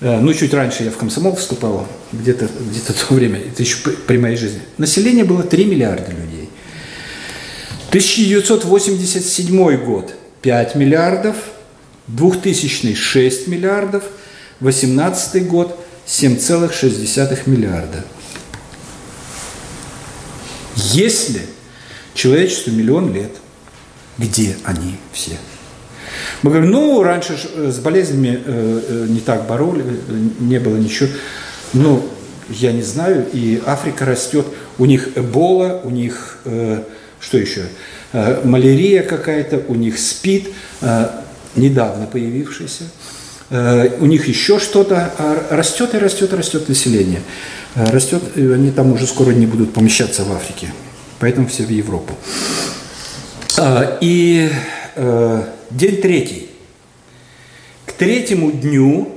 э, 0.01 0.19
ну, 0.19 0.33
чуть 0.33 0.53
раньше 0.53 0.83
я 0.83 0.91
в 0.91 0.97
комсомол 0.97 1.35
вступал, 1.35 1.87
где-то 2.11 2.49
где 2.69 2.79
то 2.79 3.13
время, 3.13 3.39
это 3.39 3.63
еще 3.63 3.77
при 4.07 4.17
моей 4.17 4.35
жизни. 4.35 4.61
Население 4.77 5.23
было 5.23 5.43
3 5.43 5.65
миллиарда 5.65 6.11
людей. 6.11 6.49
1987 7.89 9.85
год 9.85 10.13
5 10.41 10.75
миллиардов, 10.75 11.35
2000 12.07 12.93
6 12.93 13.47
миллиардов, 13.47 14.03
2018 14.59 15.47
год 15.47 15.79
7,6 16.07 17.41
миллиарда. 17.45 18.03
Если 20.75 21.41
человечеству 22.15 22.73
миллион 22.73 23.13
лет– 23.13 23.31
где 24.17 24.55
они 24.63 24.95
все? 25.11 25.37
Мы 26.41 26.51
говорим, 26.51 26.71
ну, 26.71 27.03
раньше 27.03 27.37
э, 27.55 27.71
с 27.71 27.79
болезнями 27.79 28.41
э, 28.45 28.81
э, 28.87 29.05
не 29.09 29.19
так 29.19 29.47
бороли, 29.47 29.83
не 30.39 30.59
было 30.59 30.77
ничего. 30.77 31.09
Ну, 31.73 32.07
я 32.49 32.71
не 32.71 32.83
знаю, 32.83 33.25
и 33.33 33.61
Африка 33.65 34.05
растет, 34.05 34.45
у 34.77 34.85
них 34.85 35.09
эбола, 35.15 35.81
у 35.83 35.89
них, 35.89 36.37
что 37.19 37.37
еще, 37.39 37.63
малярия 38.43 39.01
какая-то, 39.01 39.63
у 39.67 39.73
них 39.73 39.97
спид, 39.97 40.49
недавно 41.55 42.05
появившийся, 42.05 42.83
у 43.49 44.05
них 44.05 44.27
еще 44.27 44.59
что-то, 44.59 45.11
а 45.17 45.47
растет 45.49 45.95
и 45.95 45.97
растет 45.97 46.33
и 46.33 46.35
растет 46.35 46.69
население. 46.69 47.21
Растет, 47.73 48.21
они 48.35 48.69
там 48.69 48.93
уже 48.93 49.07
скоро 49.07 49.31
не 49.31 49.47
будут 49.47 49.73
помещаться 49.73 50.23
в 50.23 50.31
Африке, 50.31 50.71
поэтому 51.17 51.47
все 51.47 51.63
в 51.63 51.71
Европу. 51.71 52.13
А, 53.57 53.97
и 54.01 54.51
э, 54.95 55.43
день 55.69 56.01
третий. 56.01 56.49
К 57.85 57.93
третьему 57.93 58.51
дню 58.51 59.13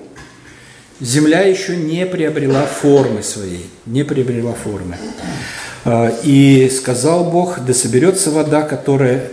земля 1.01 1.41
еще 1.41 1.77
не 1.77 2.07
приобрела 2.07 2.65
формы 2.67 3.23
своей, 3.23 3.69
не 3.87 4.05
приобрела 4.05 4.53
формы. 4.53 4.97
А, 5.85 6.13
и 6.23 6.71
сказал 6.71 7.25
Бог, 7.25 7.61
да 7.61 7.75
соберется 7.75 8.31
вода, 8.31 8.63
которая 8.63 9.31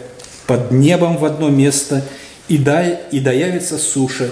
под 0.48 0.72
небом 0.72 1.18
в 1.18 1.26
одно 1.26 1.50
место, 1.50 2.04
и, 2.48 2.58
дай, 2.58 3.00
и 3.12 3.20
доявится 3.20 3.78
суша, 3.78 4.30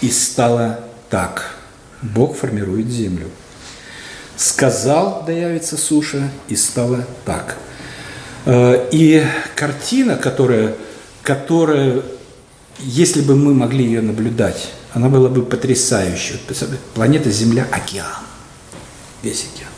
и 0.00 0.08
стало 0.08 0.80
так. 1.10 1.56
Бог 2.02 2.36
формирует 2.36 2.88
землю. 2.88 3.28
Сказал, 4.36 5.24
доявится 5.26 5.76
суша, 5.76 6.30
и 6.48 6.54
стало 6.54 7.04
так. 7.24 7.56
Э, 8.46 8.88
и 8.92 9.24
картина, 9.56 10.16
которая, 10.16 10.74
которая, 11.22 12.02
если 12.78 13.20
бы 13.20 13.34
мы 13.34 13.52
могли 13.52 13.84
ее 13.84 14.00
наблюдать, 14.00 14.70
она 14.94 15.08
была 15.08 15.28
бы 15.28 15.42
потрясающей. 15.42 16.40
Планета 16.94 17.30
Земля– 17.30 17.66
океан. 17.72 18.06
Весь 19.22 19.44
океан. 19.52 19.70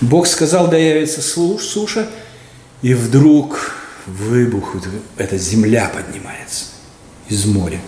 Бог 0.00 0.26
сказал, 0.26 0.68
да 0.68 0.76
явится 0.76 1.20
суша, 1.20 2.08
и 2.82 2.94
вдруг 2.94 3.72
выбух, 4.06 4.76
эта 5.16 5.38
земля 5.38 5.90
поднимается 5.94 6.66
из 7.28 7.46
моря, 7.46 7.80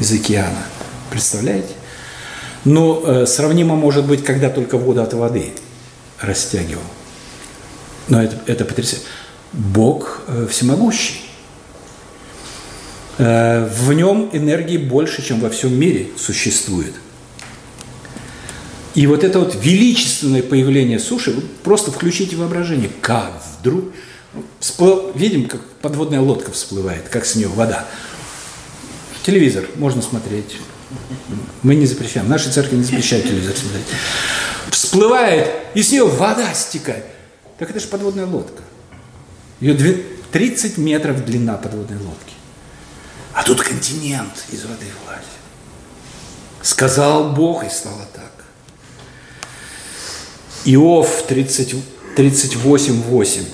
из 0.00 0.12
океана. 0.12 0.64
Представляете? 1.10 1.74
Но 2.64 3.02
э, 3.04 3.26
сравнимо 3.26 3.76
может 3.76 4.06
быть, 4.06 4.24
когда 4.24 4.50
только 4.50 4.76
воду 4.76 5.02
от 5.02 5.14
воды 5.14 5.52
растягивал. 6.20 6.82
Но 8.08 8.22
это, 8.22 8.38
это 8.46 8.64
потрясающе. 8.64 9.06
Бог 9.52 10.22
э, 10.26 10.46
всемогущий. 10.50 11.22
Э, 13.18 13.66
в 13.66 13.92
нем 13.92 14.30
энергии 14.32 14.76
больше, 14.76 15.22
чем 15.22 15.40
во 15.40 15.50
всем 15.50 15.78
мире 15.78 16.08
существует. 16.16 16.94
И 18.94 19.06
вот 19.06 19.24
это 19.24 19.38
вот 19.38 19.56
величественное 19.62 20.42
появление 20.42 20.98
суши, 20.98 21.34
просто 21.62 21.92
включите 21.92 22.36
воображение, 22.36 22.90
как 23.00 23.42
вдруг 23.60 23.92
всплыл, 24.60 25.12
видим, 25.14 25.48
как 25.48 25.64
подводная 25.82 26.20
лодка 26.20 26.50
всплывает, 26.52 27.08
как 27.08 27.24
с 27.24 27.34
нее 27.36 27.48
вода. 27.48 27.86
Телевизор 29.24 29.66
можно 29.76 30.02
смотреть. 30.02 30.56
Мы 31.62 31.74
не 31.74 31.86
запрещаем. 31.86 32.28
Наши 32.28 32.50
церкви 32.50 32.76
не 32.76 32.84
запрещают 32.84 33.26
телевизор 33.26 33.54
смотреть. 33.56 33.86
Всплывает, 34.70 35.48
и 35.74 35.82
с 35.82 35.92
нее 35.92 36.06
вода 36.06 36.52
стекает. 36.54 37.04
Так 37.58 37.70
это 37.70 37.80
же 37.80 37.88
подводная 37.88 38.26
лодка. 38.26 38.62
Ее 39.60 39.74
30 40.30 40.78
метров 40.78 41.24
длина 41.24 41.56
подводной 41.56 41.98
лодки. 41.98 42.34
А 43.34 43.42
тут 43.42 43.62
континент 43.62 44.44
из 44.52 44.62
воды 44.62 44.86
вылазит. 45.04 45.26
Сказал 46.62 47.32
Бог, 47.32 47.64
и 47.64 47.68
стало 47.68 48.06
так. 48.14 48.44
Иов 50.64 51.24
30, 51.26 51.74
38.8. 52.16 53.44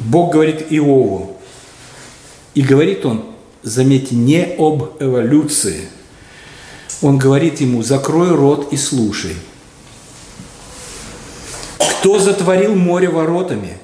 Бог 0.00 0.32
говорит 0.32 0.66
Иову. 0.70 1.38
И 2.54 2.62
говорит 2.62 3.04
он, 3.04 3.26
заметьте, 3.62 4.14
не 4.14 4.44
об 4.44 4.96
эволюции. 5.00 5.88
Он 7.02 7.18
говорит 7.18 7.60
ему, 7.60 7.82
закрой 7.82 8.34
рот 8.34 8.72
и 8.72 8.78
слушай– 8.78 9.36
кто 12.04 12.18
затворил 12.18 12.74
море 12.74 13.08
воротами, 13.08 13.78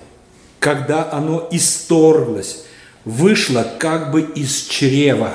когда 0.59 1.11
оно 1.11 1.49
исторглось, 1.53 2.65
вышло 3.07 3.67
как 3.79 4.11
бы 4.11 4.21
из 4.21 4.65
чрева? 4.65 5.33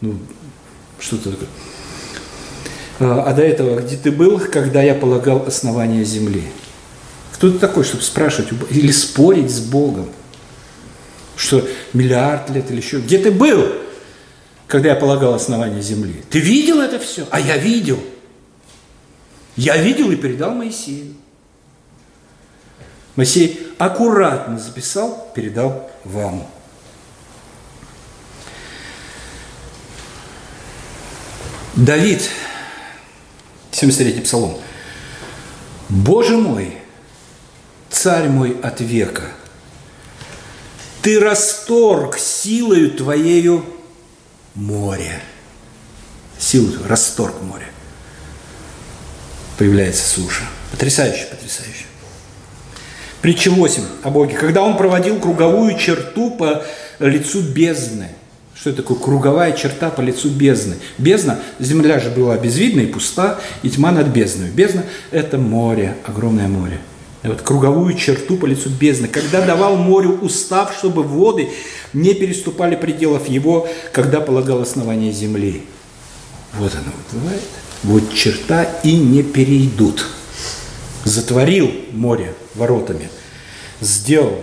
Ну, 0.00 0.18
что-то 0.98 1.30
такое. 1.30 1.48
А, 2.98 3.22
а 3.28 3.32
до 3.32 3.42
этого, 3.42 3.78
где 3.78 3.96
ты 3.96 4.10
был, 4.10 4.40
когда 4.40 4.82
я 4.82 4.96
полагал 4.96 5.46
основание 5.46 6.04
земли? 6.04 6.42
Кто 7.34 7.52
ты 7.52 7.60
такой, 7.60 7.84
чтобы 7.84 8.02
спрашивать 8.02 8.48
или 8.70 8.90
спорить 8.90 9.52
с 9.52 9.60
Богом? 9.60 10.08
Что 11.36 11.64
миллиард 11.92 12.50
лет 12.50 12.72
или 12.72 12.78
еще? 12.78 12.98
Где 12.98 13.18
ты 13.18 13.30
был, 13.30 13.68
когда 14.66 14.88
я 14.88 14.96
полагал 14.96 15.34
основание 15.34 15.80
земли? 15.80 16.24
Ты 16.28 16.40
видел 16.40 16.80
это 16.80 16.98
все? 16.98 17.24
А 17.30 17.38
я 17.38 17.56
видел. 17.56 18.00
Я 19.54 19.76
видел 19.76 20.10
и 20.10 20.16
передал 20.16 20.56
Моисею. 20.56 21.14
Моисей 23.16 23.68
аккуратно 23.78 24.58
записал, 24.58 25.30
передал 25.34 25.90
вам. 26.04 26.46
Давид, 31.74 32.28
73-й 33.72 34.22
псалом. 34.22 34.58
«Боже 35.88 36.36
мой, 36.36 36.78
царь 37.90 38.28
мой 38.28 38.58
от 38.62 38.80
века, 38.80 39.24
ты 41.02 41.20
расторг 41.20 42.18
силою 42.18 42.92
твоею 42.92 43.64
море». 44.54 45.20
Силу 46.38 46.74
расторг 46.86 47.40
море. 47.42 47.66
Появляется 49.56 50.06
суша. 50.06 50.42
Потрясающе, 50.72 51.26
потрясающе. 51.30 51.83
Притча 53.24 53.50
8 53.50 53.82
о 54.02 54.10
Боге. 54.10 54.36
Когда 54.36 54.60
он 54.60 54.76
проводил 54.76 55.18
круговую 55.18 55.78
черту 55.78 56.30
по 56.30 56.62
лицу 56.98 57.40
бездны– 57.40 58.08
что 58.54 58.68
это 58.68 58.82
такое 58.82 58.98
круговая 58.98 59.52
черта 59.52 59.88
по 59.88 60.02
лицу 60.02 60.28
бездны? 60.28 60.76
Бездна, 60.98 61.38
земля 61.58 61.98
же 62.00 62.10
была 62.10 62.36
безвидна 62.36 62.80
и 62.80 62.86
пуста, 62.86 63.40
и 63.62 63.70
тьма 63.70 63.92
над 63.92 64.08
бездной. 64.08 64.50
Бездна– 64.50 64.84
это 65.10 65.38
море, 65.38 65.96
огромное 66.04 66.48
море. 66.48 66.80
И 67.22 67.28
вот 67.28 67.40
круговую 67.40 67.94
черту 67.94 68.36
по 68.36 68.44
лицу 68.44 68.68
бездны. 68.68 69.08
Когда 69.08 69.40
давал 69.44 69.76
морю 69.76 70.18
устав, 70.20 70.74
чтобы 70.76 71.02
воды 71.02 71.48
не 71.94 72.12
переступали 72.12 72.76
пределов 72.76 73.26
его, 73.28 73.66
когда 73.92 74.20
полагал 74.20 74.60
основание 74.60 75.12
земли. 75.12 75.62
Вот 76.58 76.72
оно 76.74 76.92
бывает. 77.12 77.42
Вот 77.84 78.12
черта 78.14 78.64
и 78.82 78.96
не 78.96 79.22
перейдут. 79.22 80.06
Затворил 81.04 81.70
море 81.92 82.34
воротами. 82.54 83.08
Сделал 83.80 84.40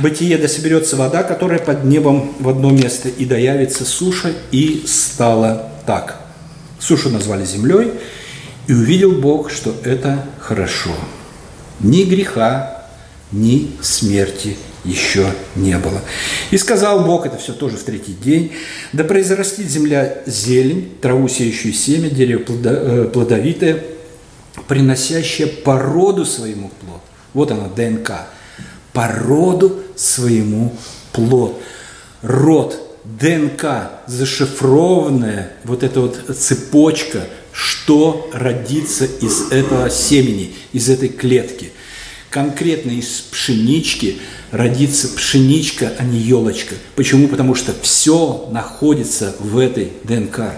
бытие 0.00 0.38
да 0.38 0.48
соберется 0.48 0.96
вода, 0.96 1.22
которая 1.22 1.58
под 1.58 1.84
небом 1.84 2.34
в 2.38 2.48
одно 2.48 2.70
место, 2.70 3.08
и 3.08 3.24
доявится 3.24 3.84
суша, 3.84 4.32
и 4.50 4.84
стало 4.86 5.70
так. 5.86 6.20
Сушу 6.80 7.10
назвали 7.10 7.44
землей, 7.44 7.92
и 8.66 8.72
увидел 8.72 9.12
Бог, 9.12 9.50
что 9.50 9.74
это 9.84 10.26
хорошо. 10.40 10.94
Ни 11.80 12.04
греха, 12.04 12.86
ни 13.32 13.72
смерти 13.82 14.56
еще 14.84 15.26
не 15.54 15.78
было. 15.78 16.00
И 16.50 16.58
сказал 16.58 17.04
Бог, 17.04 17.26
это 17.26 17.38
все 17.38 17.52
тоже 17.52 17.76
в 17.76 17.82
третий 17.82 18.12
день, 18.12 18.52
да 18.92 19.04
произрастит 19.04 19.68
земля 19.68 20.18
зелень, 20.26 20.92
траву 21.00 21.28
сеющую 21.28 21.72
семя, 21.72 22.10
дерево 22.10 22.42
э, 22.48 23.10
плодовитое, 23.12 23.82
приносящее 24.68 25.46
породу 25.46 26.24
своему 26.24 26.70
плод. 26.80 27.00
Вот 27.32 27.50
она, 27.50 27.68
ДНК– 27.68 28.26
по 28.94 29.08
роду 29.08 29.82
своему 29.96 30.74
плод. 31.12 31.60
Род, 32.22 32.80
ДНК, 33.04 33.90
зашифрованная 34.06 35.52
вот 35.64 35.82
эта 35.82 36.00
вот 36.00 36.18
цепочка, 36.38 37.28
что 37.52 38.30
родится 38.32 39.04
из 39.04 39.52
этого 39.52 39.90
семени, 39.90 40.54
из 40.72 40.88
этой 40.88 41.08
клетки. 41.08 41.72
Конкретно 42.30 42.92
из 42.92 43.20
пшенички 43.20 44.20
родится 44.50 45.08
пшеничка, 45.08 45.92
а 45.98 46.04
не 46.04 46.18
елочка. 46.18 46.76
Почему? 46.96 47.28
Потому 47.28 47.54
что 47.54 47.74
все 47.82 48.48
находится 48.50 49.36
в 49.38 49.58
этой 49.58 49.92
ДНК. 50.04 50.54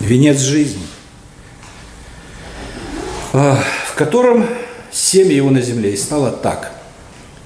Венец 0.00 0.40
жизни, 0.40 0.82
а, 3.32 3.62
в 3.88 3.94
котором 3.94 4.46
семя 4.92 5.32
его 5.32 5.50
на 5.50 5.60
земле, 5.60 5.92
и 5.92 5.96
стало 5.96 6.30
так. 6.30 6.72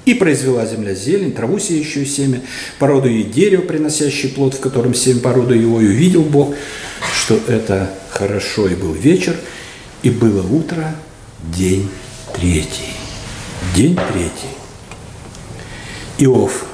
И 0.04 0.14
произвела 0.14 0.66
земля 0.66 0.94
зелень, 0.94 1.32
траву 1.32 1.58
сеющую 1.58 2.06
семя, 2.06 2.40
породу 2.78 3.08
и 3.08 3.22
дерево, 3.22 3.62
приносящий 3.62 4.30
плод, 4.30 4.54
в 4.54 4.60
котором 4.60 4.94
семь 4.94 5.20
породу 5.20 5.54
его, 5.54 5.80
и 5.80 5.86
увидел 5.86 6.22
Бог, 6.22 6.54
что 7.14 7.38
это 7.46 7.90
хорошо, 8.10 8.66
и 8.66 8.74
был 8.74 8.92
вечер, 8.92 9.36
и 10.02 10.10
было 10.10 10.42
утро, 10.42 10.94
день 11.54 11.88
третий. 12.34 12.94
День 13.74 13.94
третий. 14.12 14.56
Иов. 16.18 16.69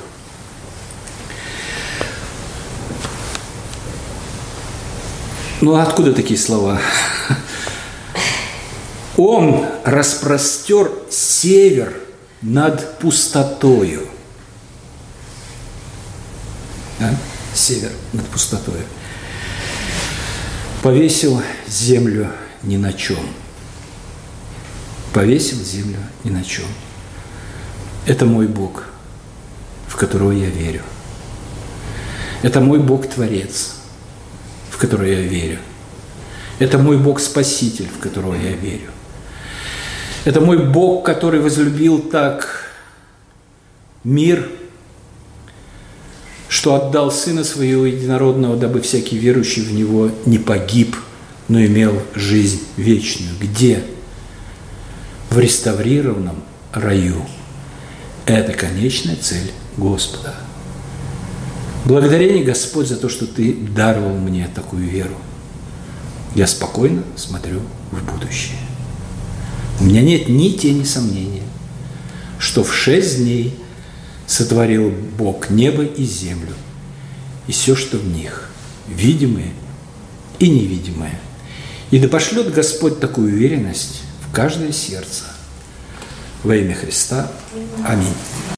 Ну 5.61 5.75
а 5.75 5.83
откуда 5.83 6.12
такие 6.12 6.38
слова? 6.38 6.81
Он 9.16 9.64
распростер 9.85 10.90
север 11.11 11.95
над 12.42 12.99
пустотою. 12.99 14.07
Да? 16.99 17.16
Север 17.55 17.90
над 18.12 18.27
пустотою. 18.27 18.85
Повесил 20.83 21.42
землю 21.66 22.31
ни 22.62 22.77
на 22.77 22.92
чем. 22.92 23.27
Повесил 25.14 25.59
землю 25.64 25.99
ни 26.25 26.31
на 26.31 26.45
чем. 26.45 26.66
Это 28.07 28.27
мой 28.27 28.47
Бог, 28.47 28.85
в 29.88 29.97
которого 29.97 30.33
я 30.33 30.51
верю. 30.51 30.83
Это 32.42 32.61
мой 32.61 32.79
Бог-творец, 32.79 33.77
в 34.77 34.79
которого 34.79 35.07
я 35.07 35.23
верю. 35.23 35.59
Это 36.59 36.77
мой 36.77 36.99
Бог-спаситель, 36.99 37.89
в 37.89 37.99
которого 37.99 38.35
я 38.35 38.53
верю. 38.53 38.91
Это 40.27 40.43
мой 40.43 40.59
Бог, 40.59 41.07
который 41.07 41.41
возлюбил 41.41 41.99
так 41.99 42.71
мир, 44.05 44.47
что 46.51 46.75
отдал 46.75 47.11
Сына 47.11 47.43
Своего 47.43 47.87
Единородного, 47.87 48.57
дабы 48.57 48.83
всякий 48.83 49.17
верующий 49.17 49.62
в 49.62 49.73
Него 49.73 50.11
не 50.27 50.37
погиб, 50.37 50.95
но 51.49 51.65
имел 51.65 52.03
жизнь 52.15 52.61
вечную. 52.77 53.33
Где? 53.41 53.83
В 55.31 55.39
реставрированном 55.39 56.43
раю. 56.73 57.25
Это 58.27 58.53
конечная 58.53 59.17
цель 59.17 59.53
Господа. 59.79 60.35
Благодарение, 61.87 62.42
Господь, 62.42 62.88
за 62.88 62.96
то, 62.96 63.09
что 63.09 63.29
Ты 63.29 63.55
даровал 63.55 64.16
мне 64.18 64.51
такую 64.53 64.88
веру. 64.88 65.14
Я 66.35 66.49
спокойно 66.49 67.05
смотрю 67.14 67.61
в 67.92 68.12
будущее. 68.12 68.59
У 69.79 69.85
меня 69.85 70.03
нет 70.03 70.29
ни 70.29 70.49
тени 70.51 70.83
сомнения, 70.83 71.44
что 72.40 72.64
в 72.64 72.75
шесть 72.75 73.18
дней 73.18 73.57
сотворил 74.27 74.92
Бог 75.16 75.49
небо 75.49 75.85
и 75.85 76.05
землю, 76.05 76.55
и 77.46 77.53
все, 77.53 77.77
что 77.77 77.99
в 77.99 78.07
них, 78.09 78.51
видимое 78.88 79.53
и 80.40 80.49
невидимое. 80.49 81.20
И 81.92 82.01
да 82.01 82.09
пошлет 82.09 82.53
Господь 82.53 82.99
такую 82.99 83.33
уверенность 83.33 84.03
в 84.29 84.35
каждое 84.35 84.72
сердце. 84.72 85.22
Во 86.42 86.57
имя 86.57 86.75
Христа. 86.75 87.31
Аминь. 87.85 88.14